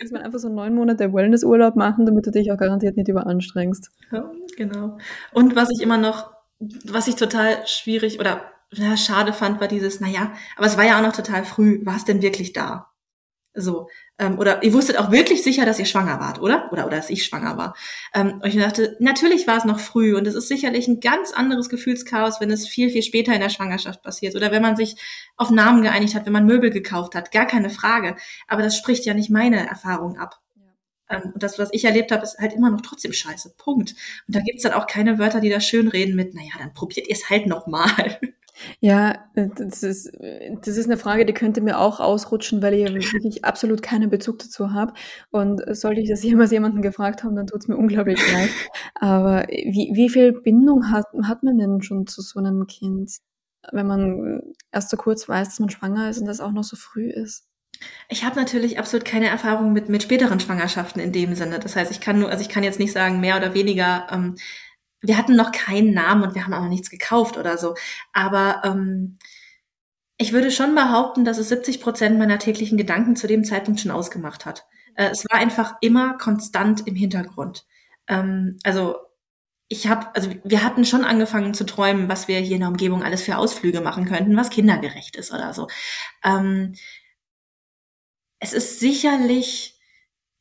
[0.00, 3.90] Dass man einfach so neun Monate Wellnessurlaub machen, damit du dich auch garantiert nicht überanstrengst.
[4.12, 4.98] Ja, genau.
[5.32, 10.00] Und was ich immer noch, was ich total schwierig oder ja, schade fand, war dieses,
[10.00, 12.92] naja, aber es war ja auch noch total früh, war es denn wirklich da?
[13.54, 16.68] So, ähm, oder ihr wusstet auch wirklich sicher, dass ihr schwanger wart, oder?
[16.72, 17.74] Oder, oder dass ich schwanger war.
[18.14, 21.32] Ähm, und ich dachte, natürlich war es noch früh und es ist sicherlich ein ganz
[21.32, 24.96] anderes Gefühlschaos, wenn es viel, viel später in der Schwangerschaft passiert oder wenn man sich
[25.36, 28.16] auf Namen geeinigt hat, wenn man Möbel gekauft hat, gar keine Frage.
[28.48, 30.40] Aber das spricht ja nicht meine Erfahrung ab.
[31.08, 33.54] Ähm, und das, was ich erlebt habe, ist halt immer noch trotzdem scheiße.
[33.56, 33.94] Punkt.
[34.26, 37.06] Und da gibt's dann auch keine Wörter, die da schön reden mit, naja, dann probiert
[37.08, 38.18] ihr es halt nochmal.
[38.80, 40.12] Ja, äh, das ist,
[40.62, 44.38] das ist eine Frage, die könnte mir auch ausrutschen, weil ich wirklich absolut keinen Bezug
[44.38, 44.94] dazu habe.
[45.30, 48.50] Und sollte ich das jemals jemanden gefragt haben, dann tut es mir unglaublich leid.
[48.94, 53.18] Aber wie, wie viel Bindung hat, hat man denn schon zu so einem Kind,
[53.72, 54.42] wenn man
[54.72, 57.44] erst so kurz weiß, dass man schwanger ist und das auch noch so früh ist?
[58.08, 61.58] Ich habe natürlich absolut keine Erfahrung mit, mit späteren Schwangerschaften in dem Sinne.
[61.58, 64.36] Das heißt, ich kann nur, also ich kann jetzt nicht sagen, mehr oder weniger ähm,
[65.00, 67.74] wir hatten noch keinen Namen und wir haben auch noch nichts gekauft oder so.
[68.12, 69.18] Aber ähm,
[70.16, 73.92] ich würde schon behaupten, dass es 70 Prozent meiner täglichen Gedanken zu dem Zeitpunkt schon
[73.92, 74.66] ausgemacht hat.
[74.96, 77.66] Äh, es war einfach immer konstant im Hintergrund.
[78.08, 78.96] Ähm, also
[79.68, 83.04] ich habe, also wir hatten schon angefangen zu träumen, was wir hier in der Umgebung
[83.04, 85.68] alles für Ausflüge machen könnten, was kindergerecht ist oder so.
[86.24, 86.74] Ähm,
[88.40, 89.78] es ist sicherlich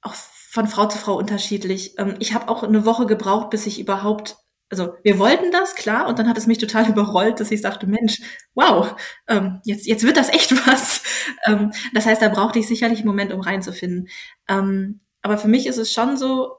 [0.01, 1.99] auch von Frau zu Frau unterschiedlich.
[1.99, 4.37] Ähm, ich habe auch eine Woche gebraucht, bis ich überhaupt
[4.69, 7.87] also wir wollten das, klar, und dann hat es mich total überrollt, dass ich sagte,
[7.87, 8.21] Mensch,
[8.53, 8.95] wow,
[9.27, 11.03] ähm, jetzt, jetzt wird das echt was.
[11.45, 14.07] Ähm, das heißt, da brauchte ich sicherlich einen Moment, um reinzufinden.
[14.47, 16.57] Ähm, aber für mich ist es schon so,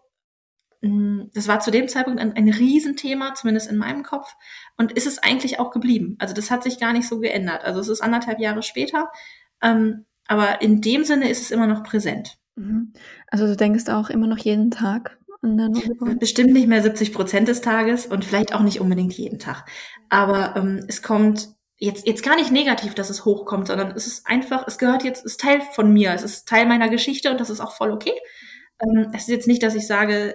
[0.81, 4.35] mh, mm, das war zu dem Zeitpunkt ein, ein Riesenthema, zumindest in meinem Kopf,
[4.77, 6.17] und ist es eigentlich auch geblieben.
[6.19, 7.65] Also das hat sich gar nicht so geändert.
[7.65, 9.11] Also es ist anderthalb Jahre später,
[9.63, 12.39] ähm, aber in dem Sinne ist es immer noch präsent.
[12.57, 12.93] Mhm.
[13.29, 15.19] Also du denkst auch immer noch jeden Tag
[16.19, 19.67] Bestimmt nicht mehr 70 Prozent des Tages und vielleicht auch nicht unbedingt jeden Tag.
[20.09, 24.27] Aber ähm, es kommt jetzt, jetzt gar nicht negativ, dass es hochkommt, sondern es ist
[24.27, 27.41] einfach, es gehört jetzt, es ist Teil von mir, es ist Teil meiner Geschichte und
[27.41, 28.15] das ist auch voll okay.
[28.81, 30.35] Ähm, es ist jetzt nicht, dass ich sage,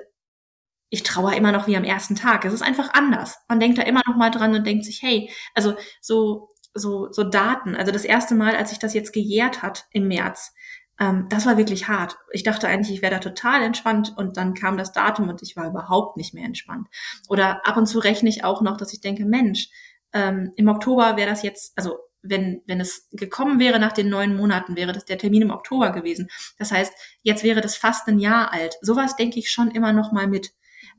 [0.89, 2.45] ich trauere immer noch wie am ersten Tag.
[2.45, 3.39] Es ist einfach anders.
[3.49, 7.23] Man denkt da immer noch mal dran und denkt sich, hey, also so, so, so
[7.23, 7.75] Daten.
[7.75, 10.53] Also das erste Mal, als sich das jetzt gejährt hat im März,
[10.99, 12.17] ähm, das war wirklich hart.
[12.31, 15.55] Ich dachte eigentlich, ich wäre da total entspannt und dann kam das Datum und ich
[15.55, 16.87] war überhaupt nicht mehr entspannt.
[17.29, 19.69] Oder ab und zu rechne ich auch noch, dass ich denke, Mensch,
[20.13, 24.37] ähm, im Oktober wäre das jetzt, also wenn, wenn es gekommen wäre nach den neun
[24.37, 26.29] Monaten, wäre das der Termin im Oktober gewesen.
[26.57, 28.77] Das heißt, jetzt wäre das fast ein Jahr alt.
[28.81, 30.51] Sowas denke ich schon immer noch mal mit.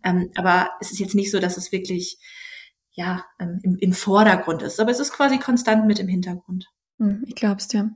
[0.02, 2.18] Ähm, aber es ist jetzt nicht so, dass es wirklich
[2.92, 4.78] ja ähm, im, im Vordergrund ist.
[4.80, 6.66] Aber es ist quasi konstant mit im Hintergrund.
[6.98, 7.90] Hm, ich glaub's dir.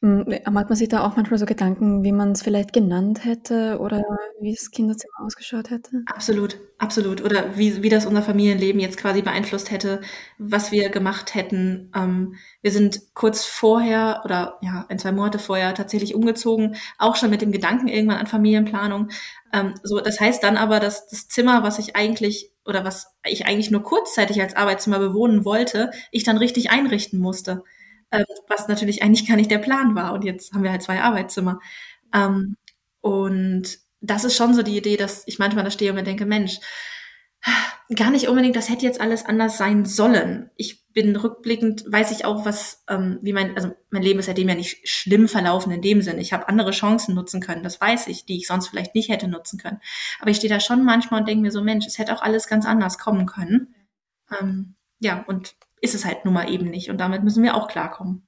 [0.00, 3.78] Hm, macht man sich da auch manchmal so Gedanken, wie man es vielleicht genannt hätte
[3.80, 4.02] oder
[4.40, 6.04] wie das Kinderzimmer ausgeschaut hätte?
[6.06, 7.22] Absolut, absolut.
[7.22, 10.00] Oder wie, wie das unser Familienleben jetzt quasi beeinflusst hätte,
[10.38, 11.92] was wir gemacht hätten.
[11.94, 17.28] Ähm, wir sind kurz vorher oder ja, ein, zwei Monate vorher tatsächlich umgezogen, auch schon
[17.28, 19.10] mit dem Gedanken irgendwann an Familienplanung.
[19.52, 23.44] Ähm, so, das heißt dann aber, dass das Zimmer, was ich eigentlich oder was ich
[23.44, 27.64] eigentlich nur kurzzeitig als Arbeitszimmer bewohnen wollte, ich dann richtig einrichten musste
[28.12, 30.12] ähm, was natürlich eigentlich gar nicht der Plan war.
[30.12, 31.60] Und jetzt haben wir halt zwei Arbeitszimmer.
[32.14, 32.56] Ähm,
[33.00, 36.26] und das ist schon so die Idee, dass ich manchmal da stehe und mir denke,
[36.26, 36.58] Mensch,
[37.96, 40.50] gar nicht unbedingt, das hätte jetzt alles anders sein sollen.
[40.56, 44.48] Ich bin rückblickend, weiß ich auch, was, ähm, wie mein, also mein Leben ist seitdem
[44.48, 46.18] ja nicht schlimm verlaufen in dem Sinn.
[46.18, 49.28] Ich habe andere Chancen nutzen können, das weiß ich, die ich sonst vielleicht nicht hätte
[49.28, 49.80] nutzen können.
[50.20, 52.48] Aber ich stehe da schon manchmal und denke mir so, Mensch, es hätte auch alles
[52.48, 53.74] ganz anders kommen können.
[54.38, 56.90] Ähm, ja, und ist es halt nun mal eben nicht.
[56.90, 58.26] Und damit müssen wir auch klarkommen.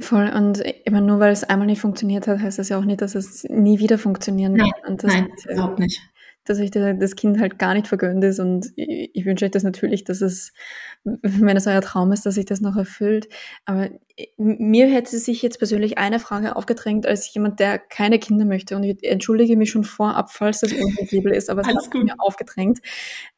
[0.00, 0.30] Voll.
[0.34, 3.14] Und immer nur weil es einmal nicht funktioniert hat, heißt das ja auch nicht, dass
[3.14, 5.04] es nie wieder funktionieren nein, wird.
[5.04, 6.00] nein, hat, überhaupt nicht.
[6.44, 8.38] Dass euch das Kind halt gar nicht vergönnt ist.
[8.38, 10.52] Und ich wünsche euch das natürlich, dass es,
[11.02, 13.28] wenn es euer Traum ist, dass sich das noch erfüllt.
[13.64, 13.88] Aber
[14.36, 18.76] mir hätte sich jetzt persönlich eine Frage aufgedrängt als jemand, der keine Kinder möchte.
[18.76, 22.80] Und ich entschuldige mich schon vorab, falls das unsensibel ist, aber es hat mir aufgedrängt.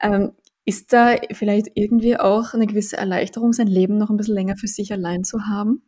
[0.01, 0.33] Ähm,
[0.69, 4.67] ist da vielleicht irgendwie auch eine gewisse Erleichterung, sein Leben noch ein bisschen länger für
[4.67, 5.81] sich allein zu haben?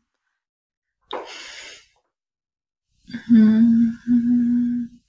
[3.26, 5.02] Hm.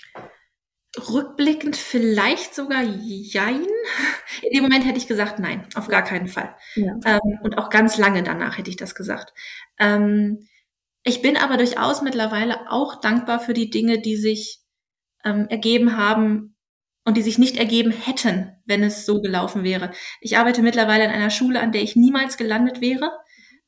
[1.10, 3.66] Rückblickend vielleicht sogar jein.
[4.42, 6.54] In dem Moment hätte ich gesagt, nein, auf gar keinen Fall.
[6.76, 7.00] Ja.
[7.06, 9.34] Ähm, und auch ganz lange danach hätte ich das gesagt.
[9.80, 10.50] Ähm,
[11.04, 14.60] ich bin aber durchaus mittlerweile auch dankbar für die Dinge, die sich
[15.24, 16.58] ähm, ergeben haben
[17.04, 19.92] und die sich nicht ergeben hätten, wenn es so gelaufen wäre.
[20.20, 23.12] Ich arbeite mittlerweile in einer Schule, an der ich niemals gelandet wäre.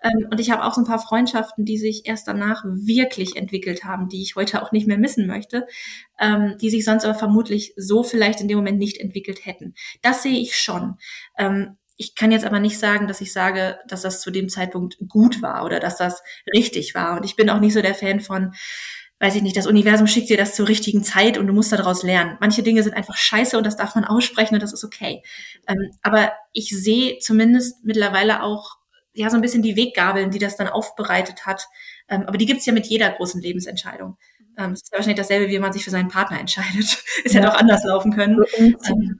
[0.03, 3.85] Ähm, und ich habe auch so ein paar Freundschaften, die sich erst danach wirklich entwickelt
[3.85, 5.65] haben, die ich heute auch nicht mehr missen möchte,
[6.19, 9.73] ähm, die sich sonst aber vermutlich so vielleicht in dem Moment nicht entwickelt hätten.
[10.01, 10.97] Das sehe ich schon.
[11.37, 14.97] Ähm, ich kann jetzt aber nicht sagen, dass ich sage, dass das zu dem Zeitpunkt
[15.07, 16.21] gut war oder dass das
[16.53, 17.17] richtig war.
[17.17, 18.53] Und ich bin auch nicht so der Fan von,
[19.23, 22.03] weiß ich nicht, das Universum schickt dir das zur richtigen Zeit und du musst daraus
[22.03, 22.37] lernen.
[22.41, 25.23] Manche Dinge sind einfach scheiße und das darf man aussprechen und das ist okay.
[25.65, 28.77] Ähm, aber ich sehe zumindest mittlerweile auch
[29.13, 31.67] ja so ein bisschen die Weggabeln, die das dann aufbereitet hat.
[32.09, 34.17] Ähm, aber die gibt's ja mit jeder großen Lebensentscheidung.
[34.57, 37.01] Ähm, das ist ja wahrscheinlich dasselbe, wie man sich für seinen Partner entscheidet.
[37.23, 38.43] ist ja, ja doch anders laufen können.
[38.57, 39.19] Ähm,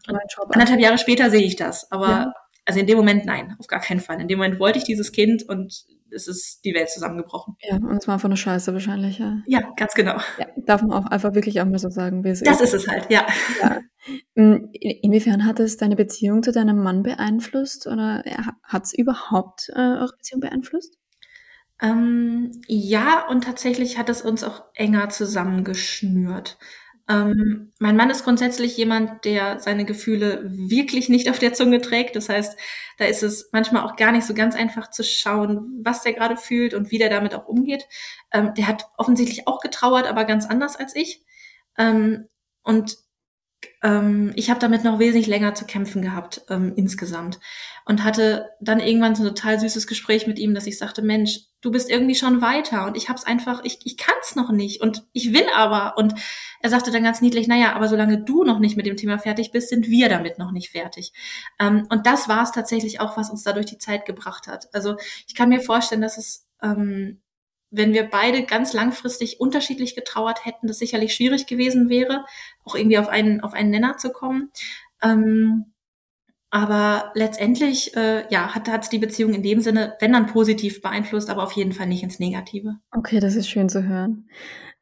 [0.49, 2.33] anderthalb Jahre später sehe ich das, aber ja.
[2.65, 4.19] also in dem Moment nein, auf gar keinen Fall.
[4.19, 7.55] In dem Moment wollte ich dieses Kind und es ist die Welt zusammengebrochen.
[7.61, 9.41] Ja, und es war einfach eine Scheiße wahrscheinlich, ja.
[9.45, 10.17] Ja, ganz genau.
[10.37, 12.73] Ja, darf man auch einfach wirklich auch mal so sagen, wie es das ist.
[12.73, 13.25] Das ist es halt, ja.
[13.61, 13.79] ja.
[14.35, 18.23] Hm, inwiefern hat es deine Beziehung zu deinem Mann beeinflusst oder
[18.63, 20.97] hat es überhaupt äh, eure Beziehung beeinflusst?
[21.81, 26.57] Ähm, ja, und tatsächlich hat es uns auch enger zusammengeschnürt.
[27.09, 32.15] Ähm, mein Mann ist grundsätzlich jemand, der seine Gefühle wirklich nicht auf der Zunge trägt.
[32.15, 32.57] Das heißt,
[32.97, 36.37] da ist es manchmal auch gar nicht so ganz einfach zu schauen, was der gerade
[36.37, 37.85] fühlt und wie der damit auch umgeht.
[38.31, 41.25] Ähm, der hat offensichtlich auch getrauert, aber ganz anders als ich.
[41.77, 42.29] Ähm,
[42.63, 42.97] und
[43.81, 47.39] ähm, ich habe damit noch wesentlich länger zu kämpfen gehabt ähm, insgesamt
[47.85, 51.41] und hatte dann irgendwann so ein total süßes Gespräch mit ihm, dass ich sagte, Mensch,
[51.63, 55.07] du bist irgendwie schon weiter und ich hab's einfach, ich, ich kann's noch nicht und
[55.13, 56.13] ich will aber und
[56.59, 59.51] er sagte dann ganz niedlich, naja, aber solange du noch nicht mit dem Thema fertig
[59.51, 61.13] bist, sind wir damit noch nicht fertig.
[61.59, 64.67] Ähm, und das war es tatsächlich auch, was uns da durch die Zeit gebracht hat.
[64.73, 67.21] Also ich kann mir vorstellen, dass es ähm,
[67.75, 72.23] wenn wir beide ganz langfristig unterschiedlich getrauert hätten, das sicherlich schwierig gewesen wäre,
[72.63, 74.51] auch irgendwie auf einen, auf einen Nenner zu kommen.
[75.01, 75.72] Ähm,
[76.53, 81.31] aber letztendlich, äh, ja, hat, hat die Beziehung in dem Sinne, wenn dann positiv beeinflusst,
[81.31, 82.75] aber auf jeden Fall nicht ins Negative.
[82.91, 84.29] Okay, das ist schön zu hören.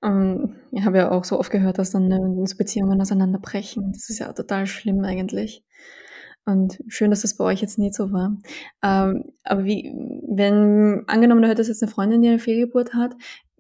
[0.03, 3.93] Ähm, ich habe ja auch so oft gehört, dass dann äh, Beziehungen auseinanderbrechen.
[3.93, 5.63] Das ist ja total schlimm eigentlich.
[6.45, 8.36] Und schön, dass das bei euch jetzt nicht so war.
[8.84, 9.93] Ähm, aber wie,
[10.27, 13.15] wenn, angenommen, du hättest jetzt eine Freundin, die eine Fehlgeburt hat,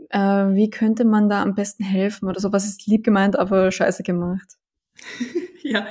[0.09, 0.19] äh,
[0.53, 2.27] wie könnte man da am besten helfen?
[2.27, 4.57] Oder so, was ist lieb gemeint, aber scheiße gemacht?
[5.63, 5.87] ja,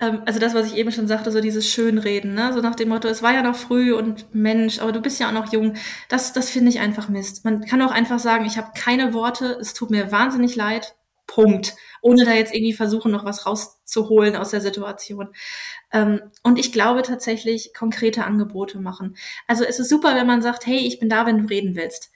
[0.00, 2.52] ähm, also das, was ich eben schon sagte, so dieses Schönreden, ne?
[2.52, 5.28] so nach dem Motto, es war ja noch früh und Mensch, aber du bist ja
[5.28, 5.74] auch noch jung,
[6.08, 7.44] das, das finde ich einfach Mist.
[7.44, 10.94] Man kann auch einfach sagen, ich habe keine Worte, es tut mir wahnsinnig leid,
[11.26, 11.74] Punkt.
[12.02, 15.34] Ohne da jetzt irgendwie versuchen, noch was rauszuholen aus der Situation.
[15.92, 19.16] Ähm, und ich glaube tatsächlich, konkrete Angebote machen.
[19.46, 22.12] Also es ist super, wenn man sagt, hey, ich bin da, wenn du reden willst.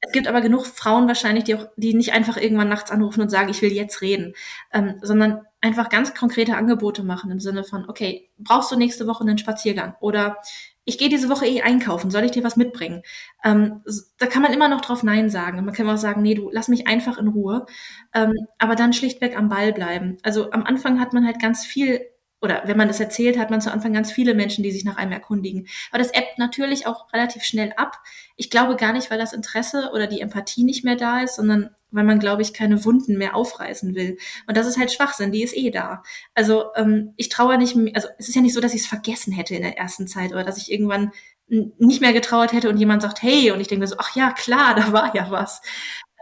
[0.00, 3.30] Es gibt aber genug Frauen wahrscheinlich, die auch, die nicht einfach irgendwann nachts anrufen und
[3.30, 4.34] sagen, ich will jetzt reden,
[4.72, 9.22] ähm, sondern einfach ganz konkrete Angebote machen im Sinne von, okay, brauchst du nächste Woche
[9.22, 9.94] einen Spaziergang?
[10.00, 10.38] Oder
[10.84, 13.02] ich gehe diese Woche eh einkaufen, soll ich dir was mitbringen?
[13.44, 13.82] Ähm,
[14.18, 15.64] da kann man immer noch drauf Nein sagen.
[15.64, 17.66] Man kann auch sagen, nee, du lass mich einfach in Ruhe.
[18.14, 20.18] Ähm, aber dann schlichtweg am Ball bleiben.
[20.22, 22.00] Also am Anfang hat man halt ganz viel
[22.42, 24.96] oder wenn man das erzählt, hat man zu Anfang ganz viele Menschen, die sich nach
[24.96, 25.66] einem erkundigen.
[25.90, 27.98] Aber das ebbt natürlich auch relativ schnell ab.
[28.36, 31.74] Ich glaube gar nicht, weil das Interesse oder die Empathie nicht mehr da ist, sondern
[31.96, 34.18] weil man, glaube ich, keine Wunden mehr aufreißen will.
[34.46, 36.02] Und das ist halt Schwachsinn, die ist eh da.
[36.34, 39.32] Also ähm, ich traue nicht, also es ist ja nicht so, dass ich es vergessen
[39.32, 41.10] hätte in der ersten Zeit oder dass ich irgendwann
[41.48, 44.74] nicht mehr getrauert hätte und jemand sagt, hey, und ich denke so, ach ja, klar,
[44.76, 45.62] da war ja was.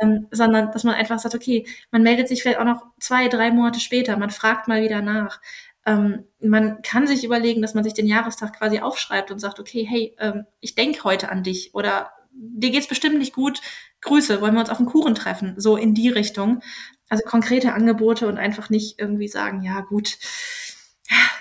[0.01, 3.51] Ähm, sondern dass man einfach sagt, okay, man meldet sich vielleicht auch noch zwei, drei
[3.53, 5.41] Monate später, man fragt mal wieder nach.
[5.87, 9.87] Ähm, man kann sich überlegen, dass man sich den Jahrestag quasi aufschreibt und sagt, okay,
[9.89, 13.61] hey, ähm, ich denke heute an dich oder dir geht's bestimmt nicht gut,
[14.05, 16.63] Grüße, wollen wir uns auf den Kuchen treffen, so in die Richtung.
[17.09, 20.19] Also konkrete Angebote und einfach nicht irgendwie sagen, ja gut,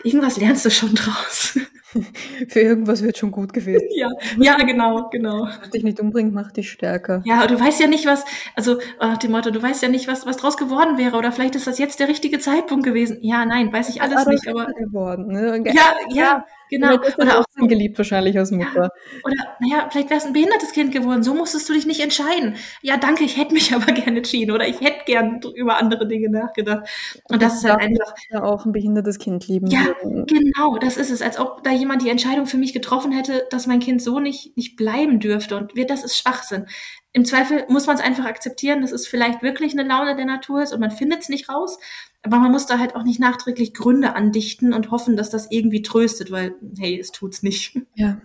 [0.04, 1.60] irgendwas lernst du schon draus.
[2.48, 3.82] Für irgendwas wird schon gut gewesen.
[3.96, 5.48] Ja, ja, genau, genau.
[5.60, 7.22] Was dich nicht umbringt, macht dich stärker.
[7.26, 8.26] Ja, du weißt ja nicht, was,
[8.56, 11.56] also nach dem Motto, du weißt ja nicht, was, was draus geworden wäre oder vielleicht
[11.56, 13.20] ist das jetzt der richtige Zeitpunkt gewesen.
[13.22, 14.66] Ja, nein, weiß ich alles nicht, aber.
[14.74, 15.64] Geworden, ne?
[15.74, 16.96] Ja, ja, Genau.
[17.18, 18.84] Oder auch so, geliebt wahrscheinlich als Mutter.
[18.84, 18.90] Ja.
[19.24, 21.22] Oder, naja, vielleicht wärst ein behindertes Kind geworden.
[21.22, 22.56] So musstest du dich nicht entscheiden.
[22.82, 24.52] Ja, danke, ich hätte mich aber gerne entschieden.
[24.52, 26.90] Oder ich hätte gern über andere Dinge nachgedacht.
[27.26, 28.16] Und, Und das ist halt einfach.
[28.32, 29.68] Ja, auch ein behindertes Kind lieben.
[29.68, 30.26] Ja, würden.
[30.26, 31.22] genau, das ist es.
[31.22, 34.56] Als ob da jemand die Entscheidung für mich getroffen hätte, dass mein Kind so nicht,
[34.58, 35.58] nicht bleiben dürfte.
[35.58, 36.66] Und wir, das ist Schwachsinn.
[37.12, 40.64] Im Zweifel muss man es einfach akzeptieren, dass es vielleicht wirklich eine Laune der Natur
[40.64, 41.78] ist und man findet es nicht raus.
[42.24, 45.82] Aber man muss da halt auch nicht nachträglich Gründe andichten und hoffen, dass das irgendwie
[45.82, 47.80] tröstet, weil, hey, es tut's nicht.
[47.96, 48.18] Ja,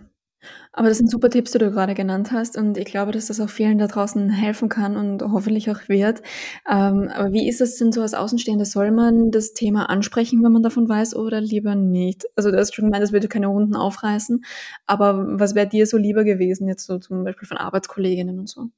[0.72, 3.40] aber das sind super Tipps, die du gerade genannt hast und ich glaube, dass das
[3.40, 6.22] auch vielen da draußen helfen kann und hoffentlich auch wird.
[6.70, 8.64] Ähm, aber wie ist es denn so als Außenstehender?
[8.64, 12.26] Soll man das Thema ansprechen, wenn man davon weiß oder lieber nicht?
[12.36, 14.44] Also du hast schon gemeint, das würde keine Runden aufreißen,
[14.86, 18.70] aber was wäre dir so lieber gewesen, jetzt so zum Beispiel von Arbeitskolleginnen und so?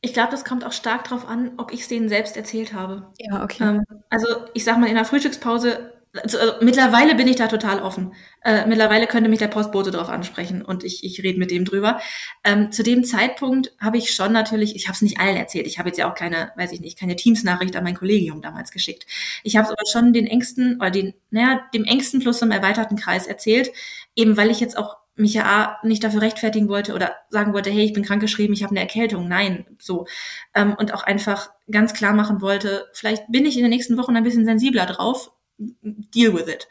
[0.00, 3.12] Ich glaube, das kommt auch stark darauf an, ob ich es denen selbst erzählt habe.
[3.18, 3.64] Ja, okay.
[3.64, 8.14] Ähm, also ich sag mal, in der Frühstückspause also, mittlerweile bin ich da total offen.
[8.44, 12.00] Äh, mittlerweile könnte mich der Postbote darauf ansprechen und ich, ich rede mit dem drüber.
[12.44, 15.66] Ähm, zu dem Zeitpunkt habe ich schon natürlich, ich habe es nicht allen erzählt.
[15.66, 18.70] Ich habe jetzt ja auch keine, weiß ich nicht, keine Teams-Nachricht an mein Kollegium damals
[18.70, 19.06] geschickt.
[19.42, 22.96] Ich habe es aber schon den engsten oder den, naja, dem engsten plus zum erweiterten
[22.96, 23.70] Kreis erzählt,
[24.14, 27.84] eben weil ich jetzt auch mich ja nicht dafür rechtfertigen wollte oder sagen wollte, hey,
[27.84, 29.28] ich bin krankgeschrieben, ich habe eine Erkältung.
[29.28, 30.06] Nein, so.
[30.54, 34.16] Ähm, und auch einfach ganz klar machen wollte, vielleicht bin ich in den nächsten Wochen
[34.16, 36.68] ein bisschen sensibler drauf deal with it.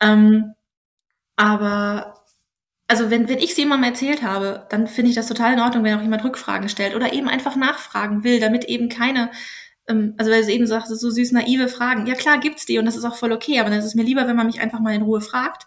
[0.00, 0.54] Ähm,
[1.36, 2.24] aber
[2.88, 5.84] also wenn, wenn ich es jemandem erzählt habe, dann finde ich das total in Ordnung,
[5.84, 9.30] wenn auch jemand Rückfragen stellt oder eben einfach nachfragen will, damit eben keine,
[9.88, 12.06] ähm, also weil du eben sagst, so süß naive Fragen.
[12.06, 14.04] Ja klar gibt's die und das ist auch voll okay, aber dann ist es mir
[14.04, 15.66] lieber, wenn man mich einfach mal in Ruhe fragt,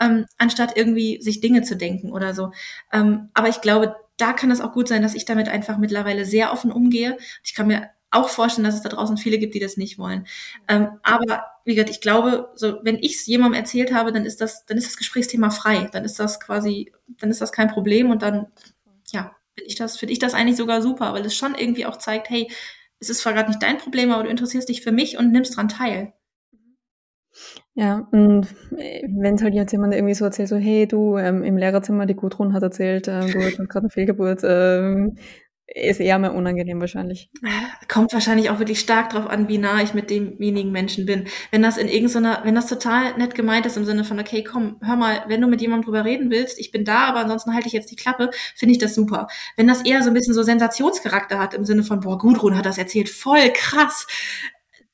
[0.00, 2.52] ähm, anstatt irgendwie sich Dinge zu denken oder so.
[2.92, 6.24] Ähm, aber ich glaube, da kann es auch gut sein, dass ich damit einfach mittlerweile
[6.26, 7.16] sehr offen umgehe.
[7.42, 10.26] Ich kann mir auch vorstellen, dass es da draußen viele gibt, die das nicht wollen.
[10.68, 14.40] Ähm, aber wie gesagt, ich glaube, so wenn ich es jemandem erzählt habe, dann ist
[14.40, 15.88] das, dann ist das Gesprächsthema frei.
[15.92, 18.46] Dann ist das quasi, dann ist das kein Problem und dann,
[19.12, 21.96] ja, finde ich das, finde ich das eigentlich sogar super, weil es schon irgendwie auch
[21.96, 22.50] zeigt, hey,
[22.98, 25.56] es ist zwar gerade nicht dein Problem, aber du interessierst dich für mich und nimmst
[25.56, 26.12] dran teil.
[27.74, 28.46] Ja, und
[28.76, 32.16] äh, wenn halt jetzt jemand irgendwie so erzählt, so, hey, du, ähm, im Lehrerzimmer, die
[32.16, 35.16] Gudrun hat erzählt, ähm, du hast gerade eine Fehlgeburt, ähm,
[35.74, 37.30] ist eher mehr unangenehm wahrscheinlich.
[37.88, 41.28] Kommt wahrscheinlich auch wirklich stark darauf an, wie nah ich mit demjenigen Menschen bin.
[41.50, 44.78] Wenn das in irgendeiner, wenn das total nett gemeint ist im Sinne von, okay, komm,
[44.82, 47.68] hör mal, wenn du mit jemandem drüber reden willst, ich bin da, aber ansonsten halte
[47.68, 49.28] ich jetzt die Klappe, finde ich das super.
[49.56, 52.66] Wenn das eher so ein bisschen so Sensationscharakter hat im Sinne von, boah, Gudrun hat
[52.66, 54.06] das erzählt, voll krass,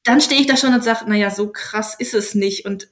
[0.05, 2.89] dann stehe ich da schon und sage, naja, so krass ist es nicht und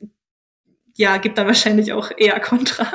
[0.97, 2.87] ja, gibt da wahrscheinlich auch eher Kontra.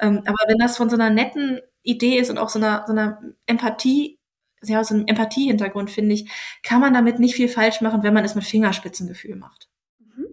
[0.00, 2.92] Ähm, aber wenn das von so einer netten Idee ist und auch so einer, so
[2.92, 4.15] einer Empathie,
[4.68, 6.30] ja, so einem Empathie-Hintergrund, finde ich,
[6.62, 9.68] kann man damit nicht viel falsch machen, wenn man es mit Fingerspitzengefühl macht.
[9.98, 10.26] Mhm.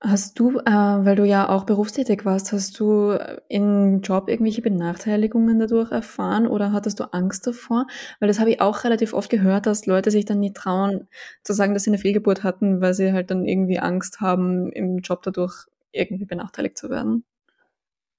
[0.00, 3.18] Hast du, äh, weil du ja auch berufstätig warst, hast du
[3.48, 7.86] im Job irgendwelche Benachteiligungen dadurch erfahren oder hattest du Angst davor?
[8.20, 11.08] Weil das habe ich auch relativ oft gehört, dass Leute sich dann nicht trauen
[11.42, 14.98] zu sagen, dass sie eine Fehlgeburt hatten, weil sie halt dann irgendwie Angst haben, im
[14.98, 17.24] Job dadurch irgendwie benachteiligt zu werden.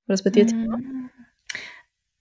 [0.05, 0.77] War das bei dir Thema?
[0.77, 1.09] Mm.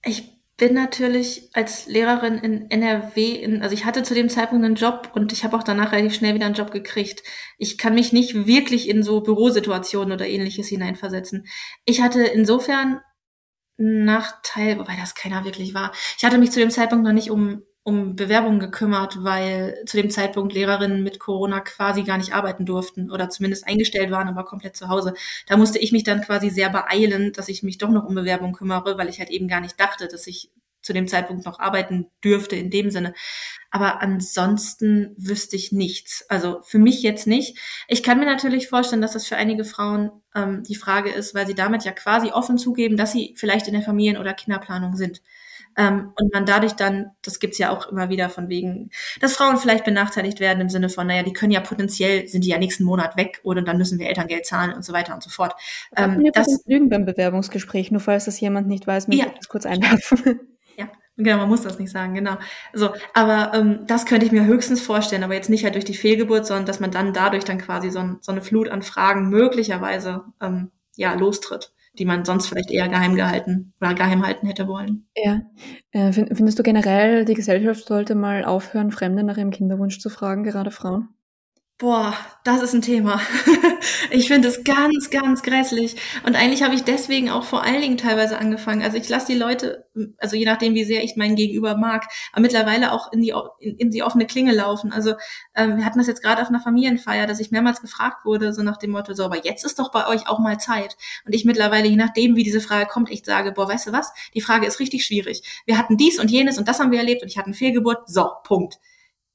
[0.04, 4.74] Ich bin natürlich als Lehrerin in NRW, in, also ich hatte zu dem Zeitpunkt einen
[4.74, 7.22] Job und ich habe auch danach relativ schnell wieder einen Job gekriegt.
[7.58, 11.46] Ich kann mich nicht wirklich in so Bürosituationen oder ähnliches hineinversetzen.
[11.84, 13.00] Ich hatte insofern
[13.76, 15.92] Nachteil, wobei das keiner wirklich war.
[16.16, 20.10] Ich hatte mich zu dem Zeitpunkt noch nicht um um Bewerbungen gekümmert, weil zu dem
[20.10, 24.76] Zeitpunkt Lehrerinnen mit Corona quasi gar nicht arbeiten durften oder zumindest eingestellt waren, aber komplett
[24.76, 25.14] zu Hause.
[25.46, 28.52] Da musste ich mich dann quasi sehr beeilen, dass ich mich doch noch um Bewerbungen
[28.54, 30.50] kümmere, weil ich halt eben gar nicht dachte, dass ich
[30.82, 33.14] zu dem Zeitpunkt noch arbeiten dürfte in dem Sinne.
[33.70, 36.26] Aber ansonsten wüsste ich nichts.
[36.28, 37.58] Also für mich jetzt nicht.
[37.88, 41.46] Ich kann mir natürlich vorstellen, dass das für einige Frauen ähm, die Frage ist, weil
[41.46, 45.22] sie damit ja quasi offen zugeben, dass sie vielleicht in der Familien- oder Kinderplanung sind.
[45.78, 49.56] Ähm, und man dadurch dann, das gibt's ja auch immer wieder von wegen, dass Frauen
[49.56, 52.82] vielleicht benachteiligt werden im Sinne von, naja, die können ja potenziell, sind die ja nächsten
[52.82, 55.54] Monat weg oder dann müssen wir Elterngeld zahlen und so weiter und so fort.
[55.96, 59.30] Ähm, das Lügen beim Bewerbungsgespräch, nur falls das jemand nicht weiß, möchte ja.
[59.30, 60.40] ich das kurz einwerfen.
[60.76, 62.36] Ja, Genau, man muss das nicht sagen, genau.
[62.72, 65.94] So, aber ähm, das könnte ich mir höchstens vorstellen, aber jetzt nicht halt durch die
[65.94, 69.28] Fehlgeburt, sondern dass man dann dadurch dann quasi so, ein, so eine Flut an Fragen
[69.28, 74.68] möglicherweise ähm, ja lostritt die man sonst vielleicht eher geheim gehalten oder geheim halten hätte
[74.68, 75.08] wollen.
[75.16, 75.42] Ja.
[75.90, 80.44] Äh, findest du generell, die Gesellschaft sollte mal aufhören, Fremde nach ihrem Kinderwunsch zu fragen,
[80.44, 81.08] gerade Frauen?
[81.80, 82.12] Boah,
[82.42, 83.20] das ist ein Thema.
[84.10, 85.94] ich finde es ganz, ganz grässlich.
[86.26, 88.82] Und eigentlich habe ich deswegen auch vor allen Dingen teilweise angefangen.
[88.82, 89.86] Also ich lasse die Leute,
[90.18, 93.76] also je nachdem, wie sehr ich meinen Gegenüber mag, aber mittlerweile auch in die, in,
[93.76, 94.90] in die offene Klinge laufen.
[94.90, 95.14] Also
[95.54, 98.64] ähm, wir hatten das jetzt gerade auf einer Familienfeier, dass ich mehrmals gefragt wurde, so
[98.64, 100.96] nach dem Motto, so, aber jetzt ist doch bei euch auch mal Zeit.
[101.26, 104.12] Und ich mittlerweile, je nachdem, wie diese Frage kommt, echt sage, boah, weißt du was?
[104.34, 105.62] Die Frage ist richtig schwierig.
[105.64, 108.08] Wir hatten dies und jenes und das haben wir erlebt und ich hatte eine Fehlgeburt.
[108.08, 108.80] So, Punkt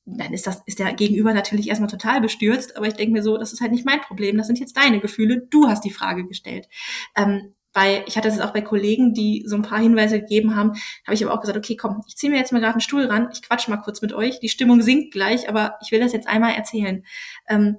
[0.06, 3.38] dann ist das, ist der Gegenüber natürlich erstmal total bestürzt, aber ich denke mir so,
[3.38, 6.26] das ist halt nicht mein Problem, das sind jetzt deine Gefühle, du hast die Frage
[6.26, 6.68] gestellt.
[7.16, 10.74] Ähm, bei, ich hatte es auch bei Kollegen, die so ein paar Hinweise gegeben haben,
[11.06, 13.06] habe ich aber auch gesagt, okay, komm, ich ziehe mir jetzt mal gerade einen Stuhl
[13.06, 16.14] ran, ich quatsch mal kurz mit euch, die Stimmung sinkt gleich, aber ich will das
[16.14, 17.04] jetzt einmal erzählen.
[17.47, 17.78] Ähm,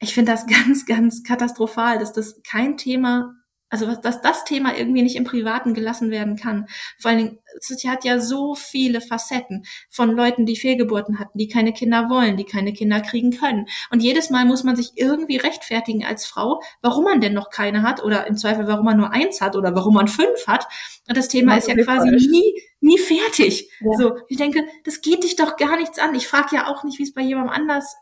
[0.00, 3.34] ich finde das ganz, ganz katastrophal, dass das kein Thema
[3.70, 6.66] also was, dass das Thema irgendwie nicht im Privaten gelassen werden kann.
[6.98, 11.48] Vor allen Dingen, es hat ja so viele Facetten von Leuten, die Fehlgeburten hatten, die
[11.48, 13.66] keine Kinder wollen, die keine Kinder kriegen können.
[13.90, 17.82] Und jedes Mal muss man sich irgendwie rechtfertigen als Frau, warum man denn noch keine
[17.82, 20.66] hat oder im Zweifel, warum man nur eins hat oder warum man fünf hat.
[21.08, 22.26] Und das Thema ist ja quasi falsch.
[22.30, 23.70] nie, nie fertig.
[23.80, 23.98] Ja.
[23.98, 26.14] So, ich denke, das geht dich doch gar nichts an.
[26.14, 27.96] Ich frage ja auch nicht, wie es bei jemandem anders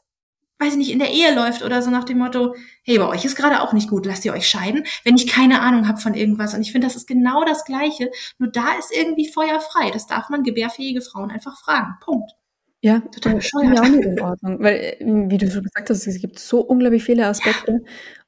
[0.59, 3.25] weiß ich nicht, in der Ehe läuft oder so nach dem Motto, hey, bei euch
[3.25, 6.15] ist gerade auch nicht gut, lasst ihr euch scheiden, wenn ich keine Ahnung habe von
[6.15, 6.55] irgendwas.
[6.55, 9.91] Und ich finde, das ist genau das Gleiche, nur da ist irgendwie Feuer frei.
[9.91, 11.95] Das darf man gebärfähige Frauen einfach fragen.
[12.03, 12.33] Punkt.
[12.81, 13.75] Ja, total bescheuert.
[13.75, 14.61] Ja, auch nicht in Ordnung.
[14.61, 17.73] Weil, äh, wie du schon gesagt hast, es gibt so unglaublich viele Aspekte.
[17.73, 17.79] Ja.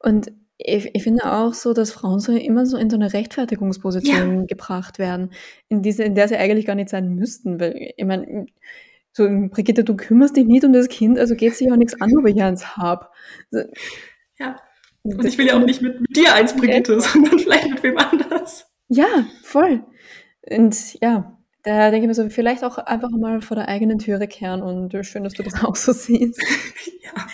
[0.01, 4.41] Und ich, ich, finde auch so, dass Frauen so immer so in so eine Rechtfertigungsposition
[4.41, 4.45] ja.
[4.47, 5.31] gebracht werden,
[5.69, 7.61] in diese, in der sie eigentlich gar nicht sein müssten.
[7.61, 8.47] Weil, ich meine,
[9.19, 12.01] so, Brigitte, du kümmerst dich nicht um das Kind, also geht es sich auch nichts
[12.01, 13.09] an, ob ich eins habe.
[13.51, 13.59] So,
[14.39, 14.61] ja.
[15.03, 17.01] Und ich will ja auch nicht mit, mit dir eins, Brigitte, ja.
[17.01, 18.71] sondern vielleicht mit wem anders.
[18.89, 19.85] Ja, voll.
[20.49, 24.29] Und ja, da denke ich mir so, vielleicht auch einfach mal vor der eigenen Türe
[24.29, 26.41] kehren und schön, dass du das auch so siehst.
[27.03, 27.27] ja.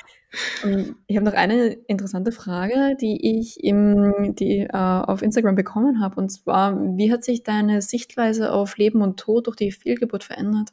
[0.65, 6.01] Und ich habe noch eine interessante Frage, die ich im, die, äh, auf Instagram bekommen
[6.01, 6.19] habe.
[6.19, 10.71] Und zwar, wie hat sich deine Sichtweise auf Leben und Tod durch die Fehlgeburt verändert?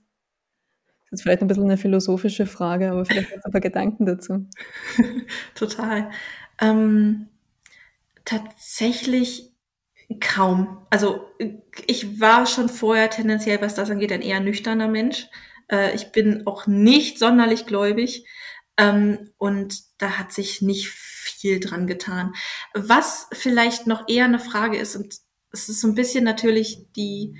[1.12, 4.06] Das ist vielleicht ein bisschen eine philosophische Frage, aber vielleicht hast du ein paar Gedanken
[4.06, 4.48] dazu.
[5.56, 6.10] Total.
[6.60, 7.28] Ähm,
[8.24, 9.52] tatsächlich
[10.22, 10.86] kaum.
[10.90, 11.28] Also
[11.86, 15.28] ich war schon vorher tendenziell, was das angeht, ein eher nüchterner Mensch.
[15.70, 18.26] Äh, ich bin auch nicht sonderlich gläubig.
[18.78, 22.34] Ähm, und da hat sich nicht viel dran getan.
[22.74, 25.14] Was vielleicht noch eher eine Frage ist, und
[25.52, 27.38] es ist so ein bisschen natürlich die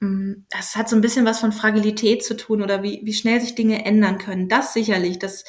[0.00, 3.54] das hat so ein bisschen was von Fragilität zu tun oder wie, wie schnell sich
[3.54, 4.48] Dinge ändern können.
[4.48, 5.44] Das sicherlich, dass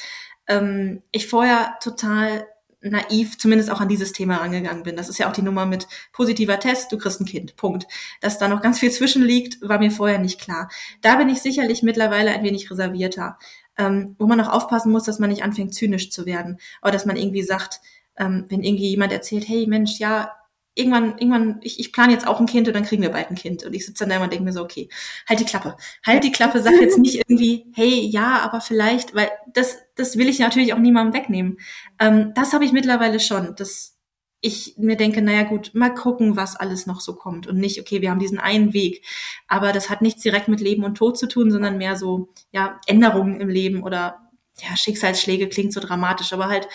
[0.48, 2.48] ähm, ich vorher total
[2.82, 4.96] naiv zumindest auch an dieses Thema rangegangen bin.
[4.96, 7.56] Das ist ja auch die Nummer mit positiver Test, du kriegst ein Kind.
[7.56, 7.88] Punkt.
[8.22, 10.70] Dass da noch ganz viel zwischenliegt, war mir vorher nicht klar.
[11.02, 13.38] Da bin ich sicherlich mittlerweile ein wenig reservierter,
[13.78, 17.06] ähm, wo man auch aufpassen muss, dass man nicht anfängt zynisch zu werden oder dass
[17.06, 17.82] man irgendwie sagt,
[18.18, 20.32] ähm, wenn irgendwie jemand erzählt, hey Mensch, ja,
[20.78, 23.36] irgendwann, irgendwann, ich, ich plane jetzt auch ein Kind und dann kriegen wir bald ein
[23.36, 23.64] Kind.
[23.64, 24.90] Und ich sitze dann da und denke mir so, okay,
[25.28, 25.76] halt die Klappe.
[26.06, 30.30] Halt die Klappe, sag jetzt nicht irgendwie, hey, ja, aber vielleicht, weil das, das will
[30.30, 31.58] ich natürlich auch niemandem wegnehmen.
[32.00, 33.98] Ähm, das habe ich mittlerweile schon, dass
[34.40, 37.48] ich mir denke, naja gut, mal gucken, was alles noch so kommt.
[37.48, 39.04] Und nicht, okay, wir haben diesen einen Weg.
[39.48, 42.80] Aber das hat nichts direkt mit Leben und Tod zu tun, sondern mehr so, ja,
[42.86, 46.68] Änderungen im Leben oder ja, Schicksalsschläge klingt so dramatisch, aber halt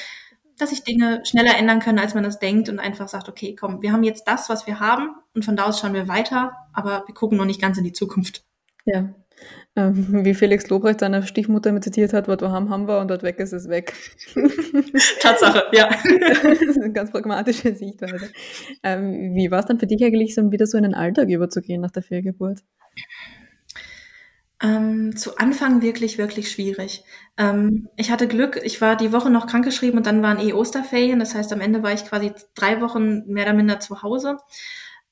[0.58, 3.82] dass sich Dinge schneller ändern können, als man das denkt und einfach sagt, okay, komm,
[3.82, 7.04] wir haben jetzt das, was wir haben und von da aus schauen wir weiter, aber
[7.06, 8.44] wir gucken noch nicht ganz in die Zukunft.
[8.84, 9.14] Ja.
[9.74, 13.08] Ähm, wie Felix Lobrecht seine Stiefmutter immer zitiert hat, was wir haben, haben wir und
[13.08, 13.94] dort weg ist es weg.
[15.20, 15.88] Tatsache, ja.
[15.88, 18.30] das ist eine ganz pragmatische Sichtweise.
[18.82, 21.80] Ähm, wie war es dann für dich eigentlich, so wieder so in den Alltag überzugehen
[21.80, 22.60] nach der Fehlgeburt?
[24.62, 27.04] Ähm, zu Anfang wirklich, wirklich schwierig.
[27.36, 31.18] Ähm, ich hatte Glück, ich war die Woche noch krankgeschrieben und dann waren eh Osterferien.
[31.18, 34.38] Das heißt, am Ende war ich quasi drei Wochen mehr oder minder zu Hause.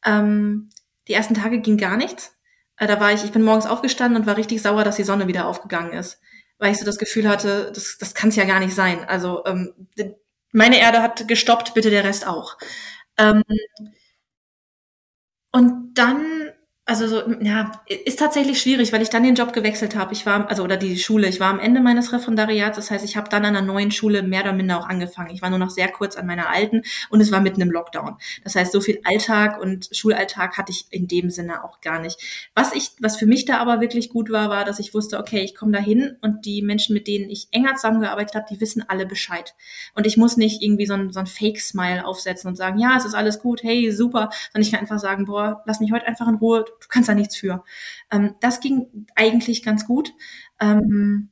[0.05, 0.71] Ähm,
[1.09, 2.37] die ersten Tage ging gar nichts.
[2.77, 5.27] Äh, da war ich, ich bin morgens aufgestanden und war richtig sauer, dass die Sonne
[5.27, 6.21] wieder aufgegangen ist.
[6.59, 9.05] Weil ich so das Gefühl hatte, das, das kann es ja gar nicht sein.
[9.09, 9.75] Also ähm,
[10.53, 12.57] meine Erde hat gestoppt, bitte der Rest auch.
[13.19, 13.43] Ähm,
[15.53, 16.53] und dann
[16.91, 20.13] also so, ja, ist tatsächlich schwierig, weil ich dann den Job gewechselt habe.
[20.13, 23.17] Ich war, also oder die Schule, ich war am Ende meines Referendariats, das heißt, ich
[23.17, 25.31] habe dann an einer neuen Schule mehr oder minder auch angefangen.
[25.31, 28.17] Ich war nur noch sehr kurz an meiner alten und es war mitten im Lockdown.
[28.43, 32.51] Das heißt, so viel Alltag und Schulalltag hatte ich in dem Sinne auch gar nicht.
[32.57, 35.43] Was ich, was für mich da aber wirklich gut war, war, dass ich wusste, okay,
[35.43, 38.85] ich komme da hin und die Menschen, mit denen ich enger zusammengearbeitet habe, die wissen
[38.89, 39.55] alle Bescheid.
[39.95, 43.05] Und ich muss nicht irgendwie so ein, so ein Fake-Smile aufsetzen und sagen, ja, es
[43.05, 46.27] ist alles gut, hey, super, sondern ich kann einfach sagen, boah, lass mich heute einfach
[46.27, 47.65] in Ruhe, du kannst da nichts für.
[48.11, 50.13] Ähm, das ging eigentlich ganz gut.
[50.61, 51.31] Ähm,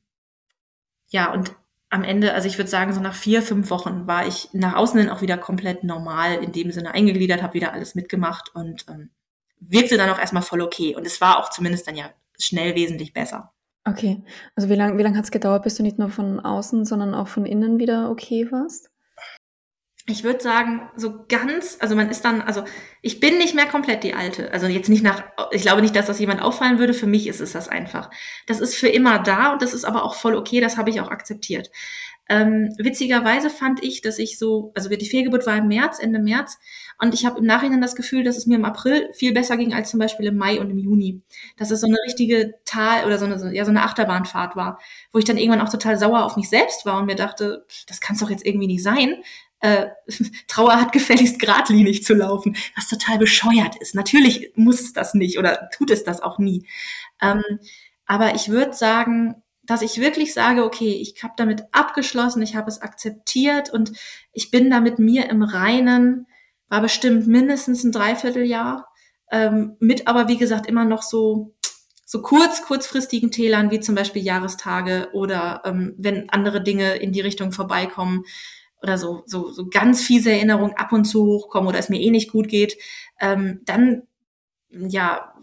[1.09, 1.53] ja, und
[1.91, 5.01] am Ende, also ich würde sagen, so nach vier, fünf Wochen war ich nach außen
[5.01, 9.11] hin auch wieder komplett normal, in dem Sinne eingegliedert, habe wieder alles mitgemacht und ähm,
[9.61, 10.95] wirkte dann auch erstmal voll okay.
[10.95, 13.53] Und es war auch zumindest dann ja schnell wesentlich besser.
[13.85, 14.23] Okay,
[14.55, 17.15] also wie lange wie lang hat es gedauert, bis du nicht nur von außen, sondern
[17.15, 18.91] auch von innen wieder okay warst?
[20.09, 22.65] Ich würde sagen, so ganz, also man ist dann, also
[23.03, 24.51] ich bin nicht mehr komplett die Alte.
[24.53, 26.95] Also jetzt nicht nach, ich glaube nicht, dass das jemand auffallen würde.
[26.95, 28.11] Für mich ist es das einfach.
[28.47, 31.01] Das ist für immer da und das ist aber auch voll okay, das habe ich
[31.03, 31.71] auch akzeptiert.
[32.31, 36.59] Ähm, witzigerweise fand ich, dass ich so, also die Fehlgeburt war im März, Ende März,
[37.01, 39.73] und ich habe im Nachhinein das Gefühl, dass es mir im April viel besser ging
[39.73, 41.23] als zum Beispiel im Mai und im Juni.
[41.57, 44.79] Dass es so eine richtige Tal oder so eine, ja, so eine Achterbahnfahrt war,
[45.13, 48.01] wo ich dann irgendwann auch total sauer auf mich selbst war und mir dachte, das
[48.01, 49.23] kann es doch jetzt irgendwie nicht sein.
[49.61, 49.87] Äh,
[50.49, 53.95] Trauer hat gefälligst geradlinig zu laufen, was total bescheuert ist.
[53.95, 56.67] Natürlich muss es das nicht oder tut es das auch nie.
[57.21, 57.43] Ähm,
[58.07, 62.71] aber ich würde sagen, dass ich wirklich sage, okay, ich habe damit abgeschlossen, ich habe
[62.71, 63.93] es akzeptiert und
[64.33, 66.27] ich bin da mit mir im Reinen,
[66.69, 68.89] war bestimmt mindestens ein Dreivierteljahr,
[69.31, 71.55] ähm, mit aber wie gesagt immer noch so
[72.07, 77.21] so kurz, kurzfristigen Tälern, wie zum Beispiel Jahrestage oder ähm, wenn andere Dinge in die
[77.21, 78.25] Richtung vorbeikommen
[78.83, 82.11] oder so, so, so ganz fiese Erinnerungen ab und zu hochkommen oder es mir eh
[82.11, 82.77] nicht gut geht,
[83.21, 84.03] ähm, dann
[84.71, 85.35] ja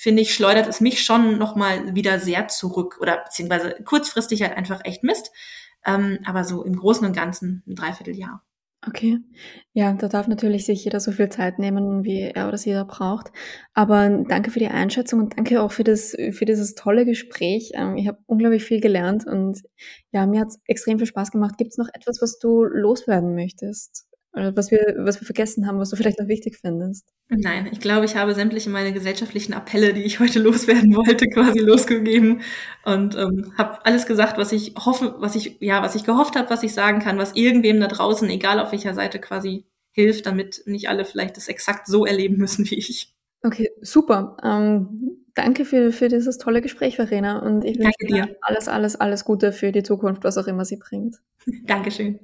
[0.00, 4.80] finde ich, schleudert es mich schon nochmal wieder sehr zurück oder beziehungsweise kurzfristig halt einfach
[4.84, 5.30] echt Mist.
[5.84, 8.42] Ähm, aber so im Großen und Ganzen ein Dreivierteljahr.
[8.86, 9.18] Okay.
[9.74, 12.84] Ja, da darf natürlich sich jeder so viel Zeit nehmen, wie er oder sie da
[12.84, 13.30] braucht.
[13.74, 17.72] Aber danke für die Einschätzung und danke auch für das, für dieses tolle Gespräch.
[17.74, 19.60] Ähm, ich habe unglaublich viel gelernt und
[20.12, 21.58] ja, mir hat es extrem viel Spaß gemacht.
[21.58, 24.06] Gibt es noch etwas, was du loswerden möchtest?
[24.32, 27.12] Oder was wir, was wir vergessen haben, was du vielleicht noch wichtig findest?
[27.28, 31.58] Nein, ich glaube, ich habe sämtliche meine gesellschaftlichen Appelle, die ich heute loswerden wollte, quasi
[31.58, 32.42] losgegeben
[32.84, 36.50] und ähm, habe alles gesagt, was ich hoffe, was ich ja, was ich gehofft habe,
[36.50, 40.62] was ich sagen kann, was irgendwem da draußen, egal auf welcher Seite, quasi hilft, damit
[40.66, 43.12] nicht alle vielleicht das exakt so erleben müssen wie ich.
[43.42, 44.36] Okay, super.
[44.44, 47.40] Ähm, danke für, für dieses tolle Gespräch, Verena.
[47.40, 50.76] Und ich wünsche dir alles, alles, alles Gute für die Zukunft, was auch immer sie
[50.76, 51.16] bringt.
[51.64, 52.20] Dankeschön.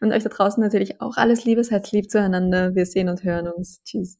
[0.00, 2.74] Und euch da draußen natürlich auch alles Liebe, seid lieb zueinander.
[2.74, 3.82] Wir sehen und hören uns.
[3.84, 4.18] Tschüss.